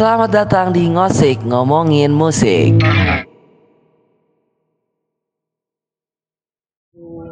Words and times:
Selamat 0.00 0.32
datang 0.32 0.72
di 0.72 0.88
Ngosik 0.88 1.44
Ngomongin 1.44 2.08
Musik. 2.08 2.72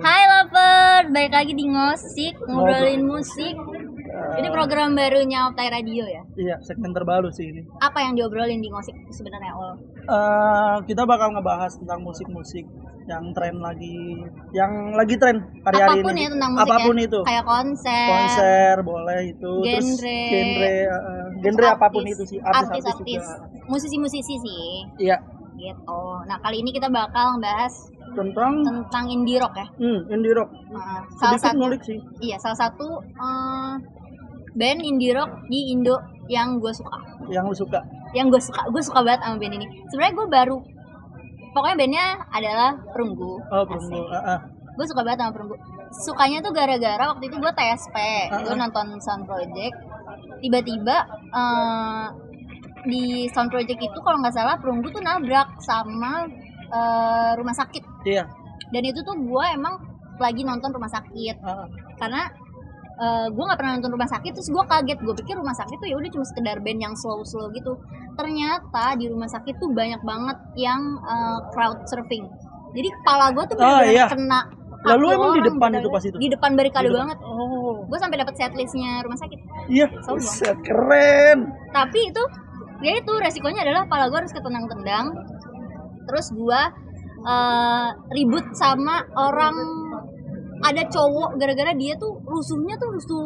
Hai 0.04 0.22
lover, 0.28 1.08
balik 1.08 1.32
lagi 1.32 1.56
di 1.56 1.64
Ngosik 1.64 2.36
ngobrolin 2.44 3.08
musik. 3.08 3.56
Ini 4.36 4.52
program 4.52 4.92
barunya 4.92 5.48
Optai 5.48 5.72
Radio 5.72 6.12
ya. 6.12 6.20
Iya, 6.36 6.60
segmen 6.60 6.92
terbaru 6.92 7.32
sih 7.32 7.48
ini. 7.48 7.64
Apa 7.80 8.04
yang 8.04 8.20
diobrolin 8.20 8.60
di 8.60 8.68
Ngosik 8.68 9.16
sebenarnya 9.16 9.56
Ol? 9.56 9.72
Eh, 10.04 10.76
kita 10.92 11.08
bakal 11.08 11.40
ngebahas 11.40 11.72
tentang 11.72 12.04
musik-musik 12.04 12.68
yang 13.08 13.24
tren 13.32 13.56
lagi, 13.58 13.96
yang 14.52 14.72
lagi 14.92 15.16
tren 15.16 15.36
hari-hari 15.62 15.98
Apa 15.98 16.04
pun 16.04 16.12
ini. 16.12 16.20
ya 16.20 16.30
tentang 16.30 16.50
musik 16.52 16.64
Apa 16.66 16.76
pun 16.78 16.94
ya. 16.94 17.02
itu. 17.02 17.20
Kayak 17.24 17.44
konser, 17.46 18.06
Konser 18.06 18.74
boleh 18.82 19.20
itu. 19.26 19.52
Terus 19.58 19.88
Genre. 19.96 20.20
genre, 20.28 20.68
eh, 20.68 21.24
genre 21.40 21.64
artis- 21.64 21.74
apa 21.74 21.86
pun 21.88 22.04
itu 22.04 22.22
sih. 22.26 22.38
Artis-artis 22.38 22.84
artis-artis, 22.84 23.24
juga. 23.24 23.64
musisi-musisi 23.66 24.34
sih. 24.38 24.66
Iya, 25.00 25.16
Gitu. 25.56 26.00
Nah 26.22 26.38
kali 26.38 26.62
ini 26.62 26.70
kita 26.70 26.86
bakal 26.88 27.34
ngebahas 27.34 27.74
tentang 28.10 28.62
tentang 28.62 29.04
indie 29.08 29.36
rock 29.36 29.54
ya. 29.54 29.66
hmm, 29.74 30.00
indie 30.08 30.30
rock. 30.30 30.50
Nah, 30.68 31.02
salah 31.16 31.34
satu, 31.36 31.58
ngulik 31.58 31.82
sih. 31.82 31.98
iya 32.20 32.36
salah 32.36 32.54
satu 32.56 32.86
eh, 33.02 33.72
band 34.52 34.80
indie 34.80 35.10
rock 35.10 35.28
di 35.46 35.72
Indo 35.72 35.98
yang 36.26 36.56
gue 36.56 36.70
suka. 36.70 36.94
Yang 37.26 37.44
lu 37.44 37.56
suka. 37.58 37.80
yang 38.10 38.28
gue 38.28 38.38
suka 38.38 38.64
gue 38.66 38.80
suka 38.80 39.02
banget 39.02 39.20
sama 39.20 39.36
band 39.36 39.54
ini 39.54 39.66
sebenarnya 39.86 40.14
gue 40.14 40.26
baru 40.30 40.56
pokoknya 41.58 41.76
bandnya 41.76 42.06
adalah 42.30 42.70
perunggu 42.88 43.42
Oh, 43.50 43.64
perunggu. 43.66 44.00
Ah, 44.08 44.22
ah. 44.32 44.40
gue 44.78 44.86
suka 44.86 45.02
banget 45.02 45.18
sama 45.20 45.32
perunggu 45.34 45.56
sukanya 45.90 46.38
tuh 46.38 46.52
gara-gara 46.52 47.04
waktu 47.08 47.24
itu 47.26 47.36
gue 47.36 47.50
TSP 47.50 47.96
gue 48.30 48.46
Uh-uh. 48.46 48.54
nonton 48.56 48.86
Sound 49.00 49.26
Project 49.26 49.74
tiba-tiba 50.38 50.96
eh, 51.34 52.06
di 52.86 53.02
Sound 53.28 53.50
Project 53.50 53.74
itu 53.76 53.98
kalau 53.98 54.22
nggak 54.22 54.32
salah 54.32 54.54
perunggu 54.56 54.86
tuh 54.88 55.02
nabrak 55.02 55.50
sama 55.58 56.30
eh, 56.68 57.30
rumah 57.34 57.52
sakit 57.52 57.82
Iya. 58.04 58.24
dan 58.68 58.82
itu 58.84 59.02
tuh 59.02 59.18
gue 59.18 59.44
emang 59.50 59.82
lagi 60.18 60.42
nonton 60.42 60.70
rumah 60.70 60.88
sakit 60.88 61.36
Ah, 61.40 61.62
ah. 61.62 61.66
karena 61.96 62.22
eh, 62.98 63.26
gue 63.28 63.44
nggak 63.44 63.56
pernah 63.56 63.72
nonton 63.74 63.92
rumah 63.92 64.06
sakit 64.06 64.32
terus 64.32 64.48
gue 64.48 64.64
kaget 64.64 64.98
gue 64.98 65.14
pikir 65.16 65.34
rumah 65.34 65.54
sakit 65.54 65.76
tuh 65.76 65.86
ya 65.86 65.96
udah 65.96 66.10
cuma 66.10 66.24
sekedar 66.24 66.56
band 66.58 66.80
yang 66.80 66.94
slow 66.94 67.22
slow 67.22 67.46
gitu 67.50 67.78
ternyata 68.14 68.98
di 68.98 69.06
rumah 69.06 69.26
sakit 69.26 69.54
tuh 69.56 69.70
banyak 69.70 70.02
banget 70.02 70.36
yang 70.54 70.80
eh, 71.00 71.38
crowd 71.50 71.78
surfing 71.84 72.26
jadi 72.70 72.88
kepala 72.92 73.32
gue 73.32 73.44
tuh 73.46 73.54
Oh, 73.54 73.62
bener-bener 73.80 73.94
iya. 73.94 74.06
kena 74.08 74.40
Lalu 74.78 75.06
emang 75.10 75.32
di 75.34 75.42
depan 75.42 75.70
itu 75.74 75.88
pas 75.90 76.00
itu? 76.00 76.16
di 76.16 76.28
depan 76.28 76.54
barikade 76.54 76.86
banget 76.88 77.18
Oh. 77.20 77.82
gue 77.84 77.98
sampai 77.98 78.14
dapat 78.16 78.34
setlistnya 78.34 79.02
rumah 79.02 79.16
sakit 79.16 79.38
Iya. 79.68 79.86
Buset, 80.04 80.56
keren. 80.62 81.50
tapi 81.70 81.98
itu 82.06 82.22
ya 82.78 82.94
itu 82.94 83.12
resikonya 83.12 83.62
adalah 83.62 83.84
kepala 83.84 84.06
gue 84.06 84.18
harus 84.18 84.30
ketendang-tendang 84.30 85.06
terus 86.04 86.30
gue 86.30 86.60
eh, 87.20 87.88
ribut 88.12 88.46
sama 88.54 89.02
orang 89.12 89.56
ada 90.64 90.82
cowok 90.90 91.38
gara-gara 91.38 91.72
dia 91.76 91.94
tuh 91.96 92.18
rusuhnya 92.26 92.74
tuh 92.78 92.90
rusuh 92.94 93.24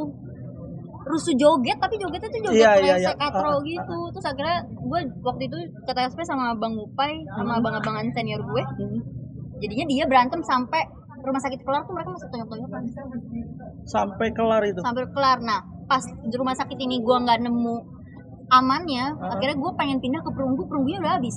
rusuh 1.03 1.35
joget 1.35 1.77
tapi 1.83 1.99
jogetnya 1.99 2.31
tuh 2.31 2.41
joget 2.47 2.63
iya, 2.63 2.73
rese 2.79 3.11
iya. 3.11 3.13
katro 3.19 3.59
ah, 3.59 3.61
gitu 3.67 3.99
terus 4.15 4.27
akhirnya 4.27 4.59
gue 4.71 5.01
waktu 5.27 5.43
itu 5.51 5.57
ke 5.83 5.93
TSP 5.93 6.19
sama 6.23 6.55
bang 6.55 6.75
Upai 6.79 7.13
sama 7.35 7.59
abang-abangan 7.59 8.07
senior 8.15 8.39
gue 8.39 8.63
jadinya 9.59 9.87
dia 9.91 10.05
berantem 10.07 10.41
sampai 10.47 10.83
rumah 11.23 11.43
sakit 11.43 11.61
kelar 11.63 11.83
tuh 11.87 11.95
mereka 11.95 12.11
masih 12.19 12.29
tonjok-tonjokan 12.35 12.83
Sampai 13.87 14.29
kelar 14.35 14.63
itu. 14.67 14.79
sampai 14.83 15.05
kelar 15.11 15.39
nah 15.43 15.63
pas 15.91 16.03
di 16.03 16.35
rumah 16.39 16.55
sakit 16.55 16.79
ini 16.79 17.03
gue 17.03 17.17
nggak 17.19 17.39
nemu 17.47 17.77
amannya 18.53 19.05
Ah. 19.19 19.35
akhirnya 19.39 19.57
gue 19.59 19.71
pengen 19.79 19.99
pindah 19.99 20.23
ke 20.23 20.31
perunggu 20.35 20.63
perunggunya 20.69 20.99
udah 21.03 21.13
habis 21.19 21.37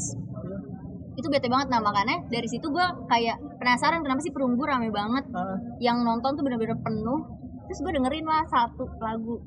itu 1.16 1.26
bete 1.26 1.48
banget 1.48 1.68
nah 1.68 1.80
makanya 1.80 2.28
dari 2.28 2.44
situ 2.46 2.66
gue 2.66 2.86
kayak 3.06 3.40
penasaran 3.56 4.00
kenapa 4.00 4.20
sih 4.20 4.30
perunggu 4.30 4.62
rame 4.62 4.90
banget 4.90 5.24
Ah. 5.32 5.56
yang 5.80 6.00
nonton 6.02 6.36
tuh 6.36 6.44
bener-bener 6.44 6.76
penuh 6.78 7.24
terus 7.66 7.80
gue 7.80 7.92
dengerin 7.94 8.24
lah 8.24 8.44
satu 8.46 8.84
lagu 9.00 9.40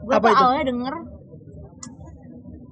gue 0.00 0.12
tuh 0.12 0.30
itu? 0.30 0.38
awalnya 0.40 0.64
denger 0.64 0.94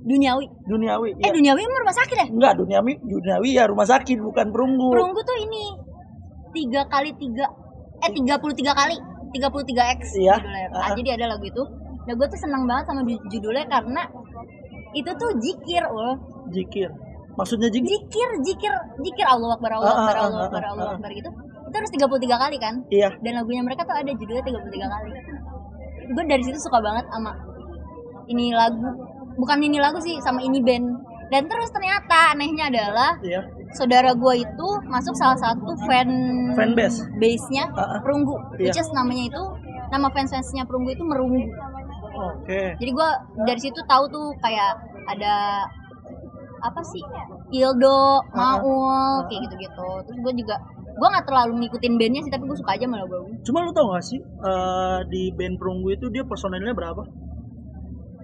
duniawi 0.01 0.47
Duniawi. 0.65 1.11
eh 1.13 1.21
iya. 1.21 1.31
duniawi 1.31 1.61
emang 1.61 1.81
rumah 1.81 1.93
sakit 1.95 2.17
ya 2.17 2.27
Enggak, 2.27 2.53
duniawi, 2.57 2.93
duniawi 3.05 3.49
ya 3.53 3.65
rumah 3.67 3.85
sakit 3.85 4.17
bukan 4.19 4.47
perunggu. 4.49 4.89
perunggu 4.91 5.21
tuh 5.21 5.37
ini 5.39 5.63
tiga 6.51 6.83
kali 6.87 7.13
tiga 7.15 7.47
eh 8.01 8.11
tiga 8.11 8.41
puluh 8.41 8.57
tiga 8.57 8.73
kali 8.73 8.97
tiga 9.31 9.47
puluh 9.47 9.63
tiga 9.63 9.85
x 9.93 10.17
Iya. 10.17 10.41
judulnya 10.41 10.67
Nah, 10.71 10.81
Ah. 10.83 10.95
jadi 10.97 11.09
ada 11.15 11.27
lagu 11.29 11.45
itu 11.45 11.63
nah 12.01 12.15
gue 12.17 12.27
tuh 12.27 12.41
seneng 12.41 12.65
banget 12.65 12.85
sama 12.87 13.05
ju- 13.05 13.23
judulnya 13.29 13.67
karena 13.69 14.03
itu 14.93 15.11
tuh 15.13 15.31
jikir 15.37 15.85
ul 15.85 16.17
Jikir. 16.49 16.89
Maksudnya 17.41 17.69
jikir? 17.69 17.89
jikir 17.89 18.29
jikir 18.45 18.73
jikir 19.01 19.27
Allah 19.27 19.57
akbar 19.57 19.71
Allah 19.73 19.89
Ah, 19.89 19.97
ah, 19.97 20.01
akbar 20.05 20.17
ah, 20.17 20.23
Allah 20.23 20.39
ah, 20.39 20.47
akbar 20.47 20.63
ah, 20.63 20.71
Allah 20.71 20.87
ah. 20.87 20.95
akbar 20.97 21.11
gitu 21.11 21.31
itu 21.71 21.75
harus 21.75 21.93
33 21.95 22.43
kali 22.45 22.57
kan 22.59 22.75
Iya. 22.91 23.09
dan 23.19 23.33
lagunya 23.39 23.63
mereka 23.63 23.83
tuh 23.83 23.95
ada 23.95 24.11
judulnya 24.11 24.43
33 24.43 24.61
kali 24.91 25.11
gue 26.11 26.25
dari 26.27 26.43
situ 26.43 26.59
suka 26.59 26.79
banget 26.79 27.07
sama 27.09 27.31
ini 28.27 28.51
lagu 28.51 28.83
bukan 29.35 29.59
ini 29.63 29.79
lagu 29.79 29.99
sih 29.99 30.19
sama 30.21 30.43
ini 30.43 30.59
band 30.59 30.87
dan 31.31 31.47
terus 31.47 31.71
ternyata 31.71 32.35
anehnya 32.35 32.67
adalah 32.69 33.15
Iya. 33.23 33.41
saudara 33.73 34.11
gue 34.13 34.35
itu 34.37 34.69
masuk 34.85 35.15
salah 35.15 35.39
satu 35.39 35.71
fan 35.87 36.11
Fanbase? 36.59 37.07
base-nya 37.17 37.71
Ah, 37.73 37.97
ah. 37.97 38.01
perunggu 38.03 38.35
Iya. 38.59 38.75
which 38.75 38.79
is 38.79 38.91
namanya 38.91 39.31
itu 39.31 39.43
nama 39.89 40.11
fans 40.11 40.31
fansnya 40.31 40.67
perunggu 40.67 40.91
itu 40.91 41.07
merunggu 41.07 41.47
Oke. 42.11 42.75
jadi 42.77 42.91
gue 42.91 43.09
dari 43.47 43.61
situ 43.63 43.79
tahu 43.87 44.05
tuh 44.11 44.35
kayak 44.43 44.75
ada 45.07 45.65
apa 46.61 46.81
sih 46.85 47.03
Ildo, 47.51 48.01
Maul, 48.37 49.27
kayak 49.27 49.41
gitu-gitu. 49.49 49.89
Terus 50.07 50.19
gue 50.23 50.35
juga 50.45 50.57
gue 50.91 51.09
nggak 51.09 51.27
terlalu 51.27 51.53
ngikutin 51.65 51.93
bandnya 51.97 52.21
sih, 52.27 52.33
tapi 52.33 52.45
gue 52.45 52.59
suka 52.59 52.77
aja 52.77 52.87
malah 52.87 53.07
gue. 53.09 53.21
Cuma 53.47 53.65
lu 53.65 53.73
tau 53.73 53.91
gak 53.95 54.05
sih 54.05 54.21
eh, 54.21 54.99
di 55.09 55.33
band 55.35 55.57
perunggu 55.57 55.97
itu 55.97 56.07
dia 56.13 56.23
personelnya 56.27 56.77
berapa? 56.77 57.03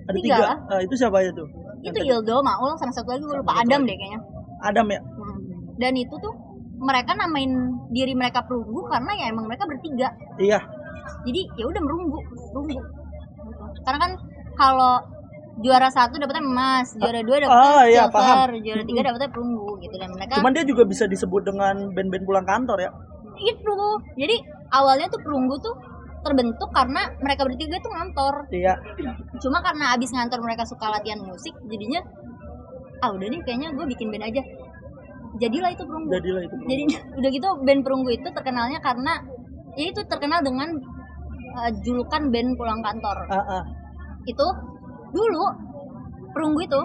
Ada 0.06 0.18
Tiga 0.22 0.36
tiga. 0.38 0.46
Eh, 0.76 0.80
itu 0.86 0.94
siapa 0.94 1.16
aja 1.24 1.30
tuh? 1.34 1.48
Itu 1.82 1.98
Ildo, 1.98 2.36
Maul, 2.44 2.76
sama 2.78 2.92
satu 2.94 3.10
lagi 3.16 3.24
gue 3.24 3.36
lupa 3.40 3.58
Adam 3.58 3.82
deh 3.82 3.96
kayaknya. 3.96 4.20
Adam 4.62 4.86
ya? 4.92 5.00
Hmm. 5.00 5.38
Dan 5.76 5.92
itu 5.96 6.14
tuh 6.20 6.34
mereka 6.76 7.16
namain 7.16 7.52
diri 7.88 8.12
mereka 8.12 8.44
perunggu 8.44 8.84
karena 8.92 9.12
ya 9.16 9.24
emang 9.32 9.48
mereka 9.48 9.64
bertiga. 9.64 10.08
Iya. 10.36 10.60
Jadi 11.24 11.40
ya 11.56 11.64
udah 11.66 11.82
merunggu, 11.82 12.18
merunggu. 12.52 12.80
Karena 13.84 13.98
kan 14.02 14.12
kalau 14.56 14.94
juara 15.56 15.88
satu 15.88 16.16
dapetnya 16.16 16.42
emas, 16.42 16.92
juara 16.94 17.20
dua 17.20 17.36
dapetnya 17.38 17.64
Ah, 17.72 17.84
iya, 17.84 18.04
silver, 18.04 18.14
paham. 18.14 18.60
juara 18.60 18.82
tiga 18.82 19.00
dapetnya 19.02 19.30
perunggu 19.30 19.68
gitu 19.78 19.94
dan 19.94 20.10
mereka 20.10 20.32
Cuman 20.36 20.52
dia 20.52 20.64
juga 20.64 20.82
bisa 20.84 21.04
disebut 21.06 21.42
dengan 21.42 21.74
band-band 21.90 22.24
pulang 22.24 22.44
kantor 22.44 22.78
ya. 22.78 22.90
itu 23.38 23.76
jadi 24.16 24.36
awalnya 24.70 25.06
tuh 25.06 25.20
perunggu 25.20 25.56
tuh 25.58 25.76
terbentuk 26.22 26.72
karena 26.72 27.04
mereka 27.18 27.44
bertiga 27.44 27.76
tuh 27.78 27.88
ngantor 27.90 28.34
Iya. 28.50 28.74
cuma 29.38 29.60
karena 29.60 29.92
abis 29.92 30.08
ngantor 30.10 30.40
mereka 30.40 30.64
suka 30.64 30.88
latihan 30.88 31.20
musik 31.20 31.52
jadinya 31.62 32.00
ah 32.98 33.12
udah 33.12 33.28
nih 33.28 33.40
kayaknya 33.42 33.68
gue 33.70 33.84
bikin 33.86 34.08
band 34.08 34.24
aja 34.24 34.40
jadilah 35.36 35.68
itu 35.68 35.84
perunggu 35.84 36.08
Jadilah 36.10 36.42
itu. 36.42 36.54
jadi 36.64 36.82
udah 37.20 37.30
gitu 37.30 37.48
band 37.60 37.80
perunggu 37.82 38.10
itu 38.10 38.28
terkenalnya 38.30 38.80
karena 38.80 39.12
ya 39.74 39.84
itu 39.86 40.00
terkenal 40.02 40.40
dengan 40.40 40.68
uh, 41.54 41.70
julukan 41.78 42.22
band 42.26 42.50
pulang 42.56 42.80
kantor 42.80 43.16
Ah, 43.28 43.60
ah. 43.60 43.62
itu 44.24 44.46
dulu 45.16 45.44
perunggu 46.30 46.60
itu 46.62 46.80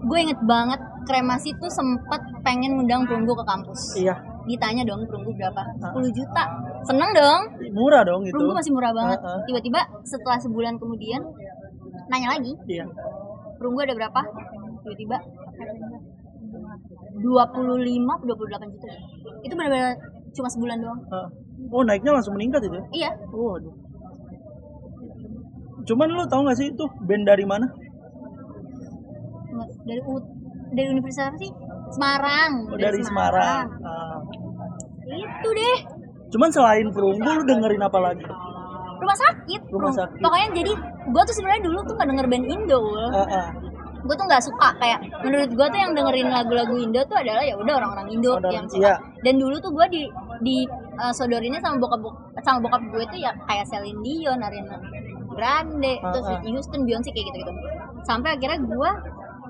gue 0.00 0.18
inget 0.18 0.40
banget 0.42 0.80
kremasi 1.04 1.50
tuh 1.58 1.68
sempet 1.68 2.20
pengen 2.40 2.78
ngundang 2.78 3.04
perunggu 3.04 3.34
ke 3.34 3.44
kampus 3.44 3.80
Iya. 3.96 4.14
ditanya 4.46 4.82
dong 4.86 5.04
perunggu 5.04 5.30
berapa 5.34 5.60
10 5.92 6.16
juta 6.16 6.44
seneng 6.82 7.10
dong 7.12 7.40
Murah 7.74 8.02
dong 8.02 8.22
itu. 8.24 8.32
perunggu 8.32 8.54
masih 8.56 8.72
murah 8.72 8.92
banget 8.94 9.18
tiba-tiba 9.44 9.80
setelah 10.02 10.38
sebulan 10.38 10.78
kemudian 10.78 11.20
nanya 12.08 12.38
lagi 12.38 12.52
Iya. 12.66 12.86
perunggu 13.58 13.82
ada 13.82 13.94
berapa 13.94 14.20
tiba-tiba 14.82 15.16
25 17.20 17.28
atau 18.16 18.24
28 18.24 18.72
juta 18.72 18.88
itu 19.42 19.52
benar-benar 19.52 19.92
cuma 20.30 20.48
sebulan 20.48 20.78
doang. 20.78 21.00
Oh 21.68 21.82
naiknya 21.82 22.16
langsung 22.16 22.32
meningkat 22.32 22.64
itu 22.64 22.72
ya? 22.72 22.84
iya 22.90 23.10
Oh, 23.28 23.58
aduh. 23.58 23.74
Cuman 25.90 26.06
lu 26.06 26.22
tau 26.30 26.46
gak 26.46 26.54
sih 26.54 26.70
itu 26.70 26.84
band 27.02 27.26
dari 27.26 27.42
mana? 27.42 27.66
dari 29.82 30.00
U 30.06 30.14
dari 30.70 30.86
universitas 30.88 31.34
apa 31.34 31.36
sih 31.36 31.50
Semarang 31.90 32.50
Oh, 32.70 32.78
dari 32.78 33.00
Semarang. 33.02 33.66
Ah. 33.82 34.18
itu 35.10 35.48
deh 35.50 35.78
Cuman 36.30 36.48
selain 36.54 36.86
perunggu 36.94 37.26
lu 37.26 37.42
dengerin 37.42 37.82
apa 37.82 37.98
lagi? 37.98 38.22
rumah 39.00 39.16
sakit 39.16 39.60
Rumah 39.72 39.92
sakit. 39.96 40.18
pokoknya 40.20 40.48
jadi 40.54 40.72
gue 41.10 41.22
tuh 41.24 41.34
sebenarnya 41.34 41.62
dulu 41.66 41.78
tuh 41.82 41.94
gak 41.96 42.06
denger 42.06 42.26
band 42.28 42.46
Indo 42.46 42.78
Ul. 42.78 43.00
Ah, 43.10 43.26
ah. 43.26 43.48
gue 44.00 44.14
tuh 44.14 44.24
nggak 44.24 44.44
suka 44.44 44.68
kayak 44.76 45.00
menurut 45.20 45.50
gue 45.50 45.66
tuh 45.66 45.78
yang 45.78 45.92
dengerin 45.92 46.28
lagu-lagu 46.28 46.72
Indo 46.72 47.00
tuh 47.04 47.16
adalah 47.18 47.42
ya 47.42 47.52
udah 47.56 47.74
orang-orang 47.80 48.06
Indo 48.12 48.32
yang 48.48 48.64
suka 48.64 48.80
iya. 48.80 48.94
dan 49.20 49.34
dulu 49.36 49.56
tuh 49.58 49.72
gue 49.72 49.86
di 49.90 50.02
di 50.40 50.56
uh, 50.96 51.12
sodorinnya 51.12 51.60
sama 51.60 51.76
bokap 51.76 52.00
sama 52.40 52.64
bokap 52.64 52.80
gue 52.92 53.04
tuh 53.08 53.18
ya 53.18 53.32
kayak 53.44 53.68
Celine 53.68 54.00
Dion 54.00 54.40
Ariana 54.40 54.76
Grande 55.40 55.94
terus 55.96 56.20
Ah, 56.20 56.28
ah. 56.28 56.32
Whitney 56.34 56.52
Houston 56.52 56.80
Beyonce 56.84 57.08
kayak 57.08 57.26
gitu 57.26 57.38
gitu 57.40 57.52
sampai 58.02 58.36
akhirnya 58.36 58.60
gue 58.62 58.90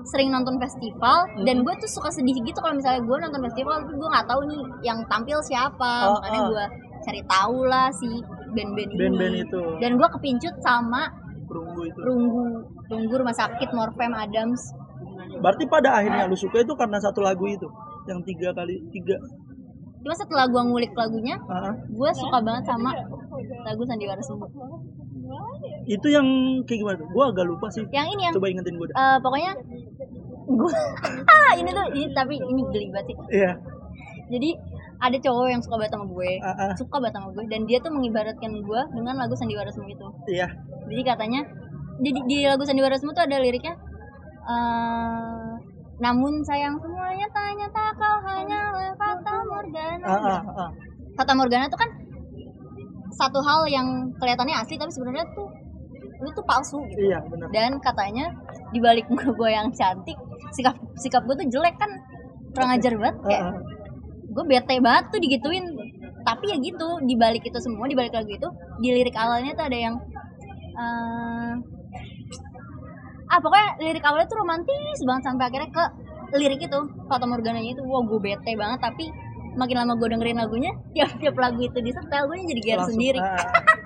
sering 0.03 0.29
nonton 0.29 0.55
festival 0.57 1.17
Hmm. 1.27 1.43
dan 1.43 1.61
gue 1.61 1.73
tuh 1.77 1.89
suka 1.91 2.09
sedih 2.09 2.33
gitu 2.39 2.57
kalau 2.57 2.73
misalnya 2.73 3.01
gue 3.01 3.17
nonton 3.19 3.41
festival 3.43 3.73
tapi 3.77 3.93
gue 3.93 4.09
nggak 4.09 4.25
tahu 4.25 4.41
nih 4.45 4.61
yang 4.81 4.99
tampil 5.05 5.37
siapa 5.41 5.93
Ah, 6.01 6.15
makanya 6.15 6.39
ah. 6.39 6.47
gue 6.47 6.65
cari 7.01 7.21
tahu 7.27 7.57
lah 7.65 7.87
si 7.91 8.09
band-band 8.49 8.89
ini 8.89 8.97
Band-band 8.97 9.35
itu. 9.41 9.61
dan 9.77 9.91
gue 9.93 10.07
kepincut 10.09 10.55
sama 10.59 11.11
Perunggu 11.43 11.83
itu. 11.83 11.99
Runggu 11.99 12.43
Runggu 12.87 13.13
Rumah 13.13 13.35
Sakit 13.35 13.69
Morfem 13.71 14.15
Adams 14.15 14.61
Berarti 15.33 15.63
pada 15.65 15.91
akhirnya 15.93 16.23
lu 16.25 16.35
suka 16.35 16.59
itu 16.59 16.71
karena 16.73 16.95
satu 16.97 17.19
lagu 17.19 17.43
itu 17.45 17.67
yang 18.03 18.19
tiga 18.21 18.49
kali 18.51 18.79
tiga. 18.89 19.19
cuma 19.99 20.15
setelah 20.15 20.45
gue 20.45 20.57
ngulik 20.59 20.93
lagunya 20.93 21.37
Ah, 21.45 21.61
ah. 21.63 21.73
gue 21.77 22.09
suka 22.11 22.37
banget 22.39 22.65
sama 22.65 22.89
lagu 23.61 23.83
Sandiwara 23.83 24.17
Sumbu 24.19 24.49
Itu 25.83 26.07
yang 26.07 26.27
kayak 26.63 26.79
gimana 26.79 26.95
tuh? 26.97 27.07
Gua 27.09 27.25
agak 27.29 27.45
lupa 27.45 27.67
sih. 27.67 27.83
yang 27.89 28.07
ini 28.07 28.21
yang 28.23 28.33
Coba 28.33 28.47
ingetin 28.47 28.75
gue 28.75 28.87
deh. 28.87 28.93
eh, 28.93 29.17
pokoknya 29.17 29.51
gue 30.43 30.71
ini 31.59 31.69
tuh 31.69 31.85
ini 31.91 32.05
tapi 32.11 32.35
ini 32.35 32.61
geli 32.67 32.87
banget 32.89 33.07
sih 33.07 33.17
Iya. 33.33 33.51
jadi 34.27 34.49
ada 34.99 35.17
cowok 35.17 35.47
yang 35.47 35.61
suka 35.61 35.75
banget 35.75 35.93
sama 35.93 36.05
gue 36.07 36.31
Ah, 36.39 36.51
ah. 36.51 36.73
suka 36.75 36.95
banget 36.97 37.15
sama 37.15 37.27
gue 37.31 37.43
dan 37.47 37.61
dia 37.63 37.77
tuh 37.79 37.89
mengibaratkan 37.89 38.51
gue 38.53 38.81
dengan 38.91 39.15
lagu 39.15 39.33
Sandiwara 39.33 39.69
Sumbu 39.69 39.89
itu 39.89 40.07
Iya. 40.27 40.51
jadi 40.85 41.01
katanya 41.05 41.41
di, 41.97 42.09
di, 42.11 42.37
lagu 42.43 42.63
Sandiwara 42.63 42.95
Sumbu 42.95 43.13
tuh 43.13 43.23
ada 43.23 43.37
liriknya 43.37 43.75
eh, 44.43 45.51
namun 45.97 46.41
sayang 46.41 46.75
semuanya 46.77 47.27
ternyata 47.29 47.81
kau 47.93 48.17
hanya 48.25 48.59
fata 48.95 49.33
morgana 49.45 50.03
Ah, 50.03 50.19
ah, 50.19 50.41
ah. 50.57 50.69
fata 51.13 51.31
morgana 51.31 51.67
tuh 51.67 51.77
kan 51.77 51.89
satu 53.11 53.39
hal 53.39 53.67
yang 53.67 53.87
kelihatannya 54.17 54.55
asli 54.57 54.75
tapi 54.75 54.89
sebenarnya 54.89 55.27
tuh 55.31 55.47
itu 56.21 56.31
tuh 56.37 56.45
palsu 56.45 56.79
gitu. 56.85 57.01
Iya, 57.09 57.19
benar. 57.25 57.47
dan 57.49 57.71
katanya 57.81 58.25
di 58.69 58.79
balik 58.79 59.09
muka 59.09 59.33
gue 59.33 59.49
yang 59.49 59.73
cantik 59.73 60.15
sikap 60.53 60.77
sikap 61.01 61.25
gue 61.25 61.35
tuh 61.41 61.47
jelek 61.49 61.75
kan? 61.81 61.91
Kurang 62.53 62.71
ajar 62.77 62.93
banget 62.95 63.17
kayak 63.25 63.41
ah. 63.49 63.57
gue 64.29 64.43
bete 64.45 64.75
banget 64.77 65.03
tuh 65.09 65.19
digituin. 65.19 65.65
Tapi 66.21 66.53
ya 66.53 66.57
gitu 66.61 67.01
di 67.01 67.17
balik 67.17 67.41
itu 67.49 67.57
semua 67.57 67.89
di 67.89 67.97
balik 67.97 68.13
lagu 68.13 68.29
itu 68.29 68.45
di 68.77 68.93
lirik 68.93 69.17
awalnya 69.17 69.57
tuh 69.57 69.65
ada 69.65 69.77
yang 69.89 69.95
eh, 70.77 71.53
ah 73.31 73.39
pokoknya 73.41 73.69
lirik 73.81 74.05
awalnya 74.05 74.29
tuh 74.29 74.37
romantis 74.37 75.01
banget 75.01 75.23
sampai 75.25 75.49
akhirnya 75.49 75.71
ke 75.73 75.83
lirik 76.37 76.61
itu 76.61 76.79
Fata 77.09 77.25
Morgananya 77.25 77.73
itu. 77.73 77.81
Wah 77.81 78.05
gue 78.05 78.19
bete 78.21 78.53
banget 78.53 78.79
tapi 78.85 79.09
makin 79.57 79.83
lama 79.83 79.93
gue 79.99 80.07
dengerin 80.07 80.37
lagunya 80.39 80.71
tiap 80.95 81.11
tiap 81.19 81.35
lagu 81.35 81.59
itu 81.59 81.79
disetel 81.81 82.29
gue 82.29 82.35
jadi 82.45 82.61
gear 82.61 82.79
sendiri. 82.85 83.19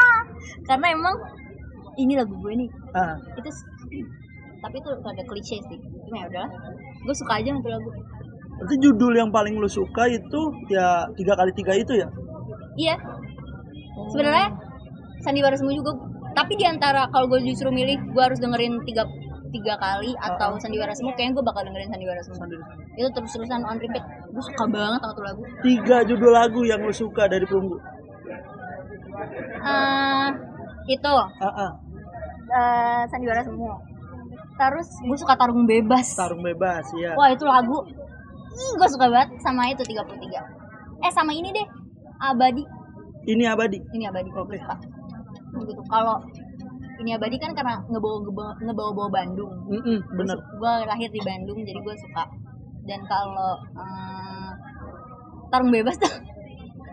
karena 0.68 0.88
emang 0.94 1.16
ini 1.98 2.14
lagu 2.16 2.34
gue 2.40 2.54
nih. 2.56 2.70
Ah. 2.96 3.16
itu 3.40 3.50
tapi 4.64 4.76
itu 4.82 4.90
ada 4.90 5.24
klise 5.30 5.58
sih. 5.62 5.80
Cuma 6.10 6.16
ya 6.24 6.26
udahlah 6.32 6.52
gue 7.06 7.16
suka 7.16 7.34
aja 7.38 7.50
untuk 7.54 7.70
lagu. 7.70 7.90
Berarti 8.56 8.76
judul 8.80 9.14
yang 9.20 9.30
paling 9.30 9.60
lu 9.60 9.68
suka 9.68 10.08
itu 10.08 10.42
ya 10.72 11.06
tiga 11.20 11.34
kali 11.36 11.52
tiga 11.54 11.74
itu 11.76 11.94
ya? 11.96 12.08
iya. 12.80 12.96
Sebenarnya 14.12 14.52
sandiwara 15.24 15.56
semua 15.56 15.76
juga 15.76 15.92
tapi 16.36 16.60
di 16.60 16.68
antara 16.68 17.08
kalau 17.12 17.32
gue 17.32 17.40
disuruh 17.44 17.72
milih 17.72 17.96
gue 18.12 18.24
harus 18.24 18.40
dengerin 18.44 18.84
tiga 18.84 19.08
tiga 19.56 19.80
kali 19.80 20.12
atau 20.20 20.60
sandiwara 20.60 20.92
semua 20.92 21.16
kayaknya 21.16 21.40
gue 21.40 21.46
bakal 21.48 21.64
dengerin 21.64 21.88
sandiwara 21.88 22.20
semua 22.28 22.44
itu 22.96 23.10
terus 23.12 23.32
terusan 23.36 23.62
on 23.64 23.78
repeat. 23.80 24.04
Gue 24.32 24.44
suka 24.44 24.66
banget 24.72 25.00
sama 25.04 25.14
tuh 25.16 25.26
lagu. 25.28 25.42
Tiga 25.64 25.98
judul 26.08 26.32
lagu 26.32 26.62
yang 26.64 26.80
lu 26.84 26.96
suka 26.96 27.28
dari 27.28 27.44
Perunggu. 27.44 27.78
Eh, 29.66 30.28
itu. 30.92 31.14
Ah, 31.44 31.48
ah. 31.48 31.72
Eh, 32.48 33.04
sandiwara 33.08 33.42
semua 33.42 33.76
terus 34.56 34.88
gue 35.02 35.18
suka 35.18 35.36
tarung 35.36 35.66
bebas 35.66 36.16
Tarung 36.16 36.40
bebas 36.40 36.88
ya. 36.96 37.12
wah 37.14 37.28
itu 37.28 37.44
lagu 37.44 37.84
gue 38.56 38.88
suka 38.88 39.12
banget 39.12 39.36
sama 39.40 39.68
itu 39.68 39.84
33 39.84 40.16
eh 41.02 41.12
sama 41.12 41.32
ini 41.32 41.52
deh 41.52 41.68
abadi 42.18 42.64
Ini 43.26 43.44
abadi. 43.50 43.82
ini 43.92 44.06
abadi 44.06 44.30
Oke. 44.32 44.56
suka 44.56 44.76
gitu 45.62 45.82
kalau 45.86 46.22
ini 46.96 47.12
abadi 47.12 47.36
kan 47.36 47.52
karena 47.52 47.84
ngebawa 47.86 48.24
ngebawa 48.62 48.92
bawa 48.94 49.10
Bandung 49.12 49.52
Mm-mm, 49.68 50.00
bener. 50.16 50.38
gue 50.40 50.72
lahir 50.86 51.10
di 51.10 51.20
Bandung 51.20 51.60
jadi 51.60 51.76
gue 51.76 51.96
suka 51.98 52.24
dan 52.86 53.02
kalau 53.04 53.60
eh, 53.76 54.52
tarung 55.50 55.68
bebas 55.70 55.98
tuh 55.98 56.12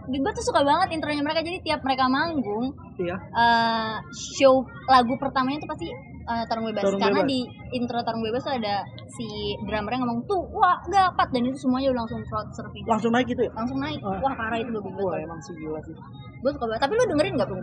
gue 0.04 0.32
tuh 0.32 0.44
suka 0.44 0.60
banget 0.60 0.88
intronya 0.92 1.20
mereka 1.20 1.40
jadi 1.40 1.58
tiap 1.60 1.80
mereka 1.80 2.06
manggung 2.06 2.74
Iya. 2.96 3.16
eh, 3.16 3.96
show 4.12 4.60
lagu 4.84 5.14
pertamanya 5.16 5.58
tuh 5.58 5.70
pasti 5.70 5.88
eh, 6.22 6.44
tarung 6.46 6.64
bebas 6.64 6.82
Tarung 6.84 6.98
karena 6.98 7.20
Bebas. 7.20 7.30
di 7.30 7.38
intro 7.72 7.98
tarung 8.00 8.20
bebas 8.20 8.42
tuh 8.42 8.52
ada 8.52 8.82
si 9.08 9.26
drummernya 9.60 9.98
ngomong 10.00 10.22
tuh 10.24 10.42
wah 10.50 10.78
gapat 10.84 11.28
dan 11.30 11.42
itu 11.44 11.58
semuanya 11.60 11.90
udah 11.90 12.00
langsung 12.02 12.22
crowd 12.24 12.48
surfing 12.50 12.84
Langsung 12.84 13.10
naik 13.10 13.28
itu 13.28 13.42
ya? 13.42 13.50
langsung 13.52 13.78
naik 13.78 13.98
Ah. 14.00 14.18
wah 14.18 14.32
parah 14.32 14.56
itu 14.56 14.70
Wah 14.70 14.82
banget 14.82 15.24
emang 15.24 15.40
sih 15.40 15.54
gila 15.56 15.80
sih. 15.80 15.94
gue 16.36 16.50
suka 16.50 16.64
banget 16.64 16.80
tapi 16.80 16.92
lu 16.92 17.04
dengerin 17.06 17.34
nggak 17.34 17.48
Bung? 17.48 17.62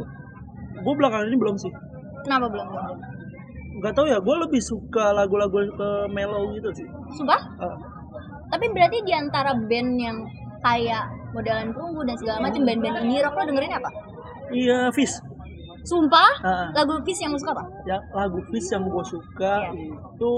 Gue 0.80 0.94
belakangan 0.96 1.26
ini 1.26 1.38
belum 1.38 1.56
sih. 1.56 1.72
kenapa 2.22 2.46
belum 2.48 2.68
Gak 3.80 3.96
tau 3.96 4.04
ya, 4.04 4.20
gue 4.20 4.36
lebih 4.38 4.60
suka 4.60 5.12
lagu-lagu 5.14 5.56
ke 5.56 5.90
mellow 6.10 6.52
gitu 6.52 6.68
sih. 6.74 6.88
sumpah 7.14 7.40
Ah. 7.58 7.76
tapi 8.48 8.66
berarti 8.70 9.00
di 9.02 9.14
antara 9.14 9.56
band 9.56 9.92
yang 9.96 10.18
kayak 10.60 11.08
modelan 11.32 11.70
Punggu 11.72 12.02
dan 12.04 12.16
segala 12.18 12.38
macam 12.42 12.62
band-band 12.64 12.96
ini 13.04 13.22
rock 13.22 13.34
lo 13.34 13.44
dengerin 13.46 13.74
apa 13.76 13.90
Iya, 14.50 14.80
Fish. 14.90 15.14
sumpah 15.82 16.32
Ah, 16.42 16.50
ah. 16.50 16.68
lagu 16.76 16.98
Kiss 17.06 17.22
yang 17.22 17.32
lu 17.32 17.40
suka 17.40 17.54
apa 17.54 17.64
yang 17.86 18.02
lagu 18.12 18.40
Fish 18.50 18.70
yang 18.70 18.84
gue 18.84 19.06
suka 19.06 19.54
Iya. 19.64 19.72
itu 19.72 20.34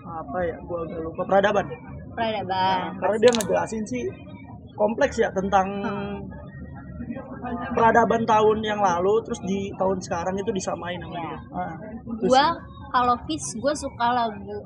apa 0.00 0.38
ya? 0.42 0.56
Gue 0.60 0.78
agak 0.80 1.00
lupa 1.02 1.22
peradaban. 1.22 1.66
peradaban 2.10 2.98
Karena 2.98 3.16
dia 3.18 3.30
ngejelasin 3.32 3.82
sih 3.86 4.04
kompleks 4.74 5.18
ya 5.18 5.28
tentang 5.30 5.66
peradaban 7.70 8.22
tahun 8.24 8.58
yang 8.60 8.80
lalu 8.80 9.20
terus 9.22 9.40
di 9.42 9.70
tahun 9.74 9.98
sekarang 10.00 10.34
itu 10.36 10.50
disamain 10.50 10.98
sama 10.98 11.14
dia. 11.16 11.38
Ah, 11.52 11.74
terus 12.16 12.30
gua 12.30 12.44
kalau 12.90 13.14
Kiss 13.26 13.44
gue 13.54 13.74
suka 13.74 14.06
lagu 14.10 14.56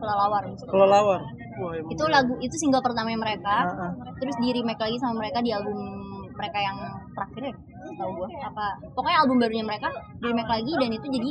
kelelawar 0.00 0.42
kelelawar. 0.64 1.20
Wah, 1.60 1.74
itu 1.76 2.04
lagu 2.08 2.34
itu 2.40 2.56
single 2.56 2.82
pertama 2.82 3.12
mereka. 3.12 3.68
Ah, 3.68 3.92
ah. 3.92 3.92
terus 4.16 4.36
di 4.40 4.48
remake 4.56 4.80
lagi 4.80 4.96
sama 4.96 5.20
mereka 5.20 5.44
di 5.44 5.52
album 5.52 5.76
mereka 6.40 6.58
yang 6.58 6.76
terakhir 7.12 7.52
ya 7.52 7.54
tahu 8.00 8.10
gue 8.16 8.28
apa 8.40 8.66
pokoknya 8.96 9.18
album 9.20 9.36
barunya 9.42 9.64
mereka 9.66 9.88
di 10.20 10.24
remake 10.32 10.50
lagi 10.50 10.72
dan 10.80 10.90
itu 10.94 11.06
jadi 11.12 11.28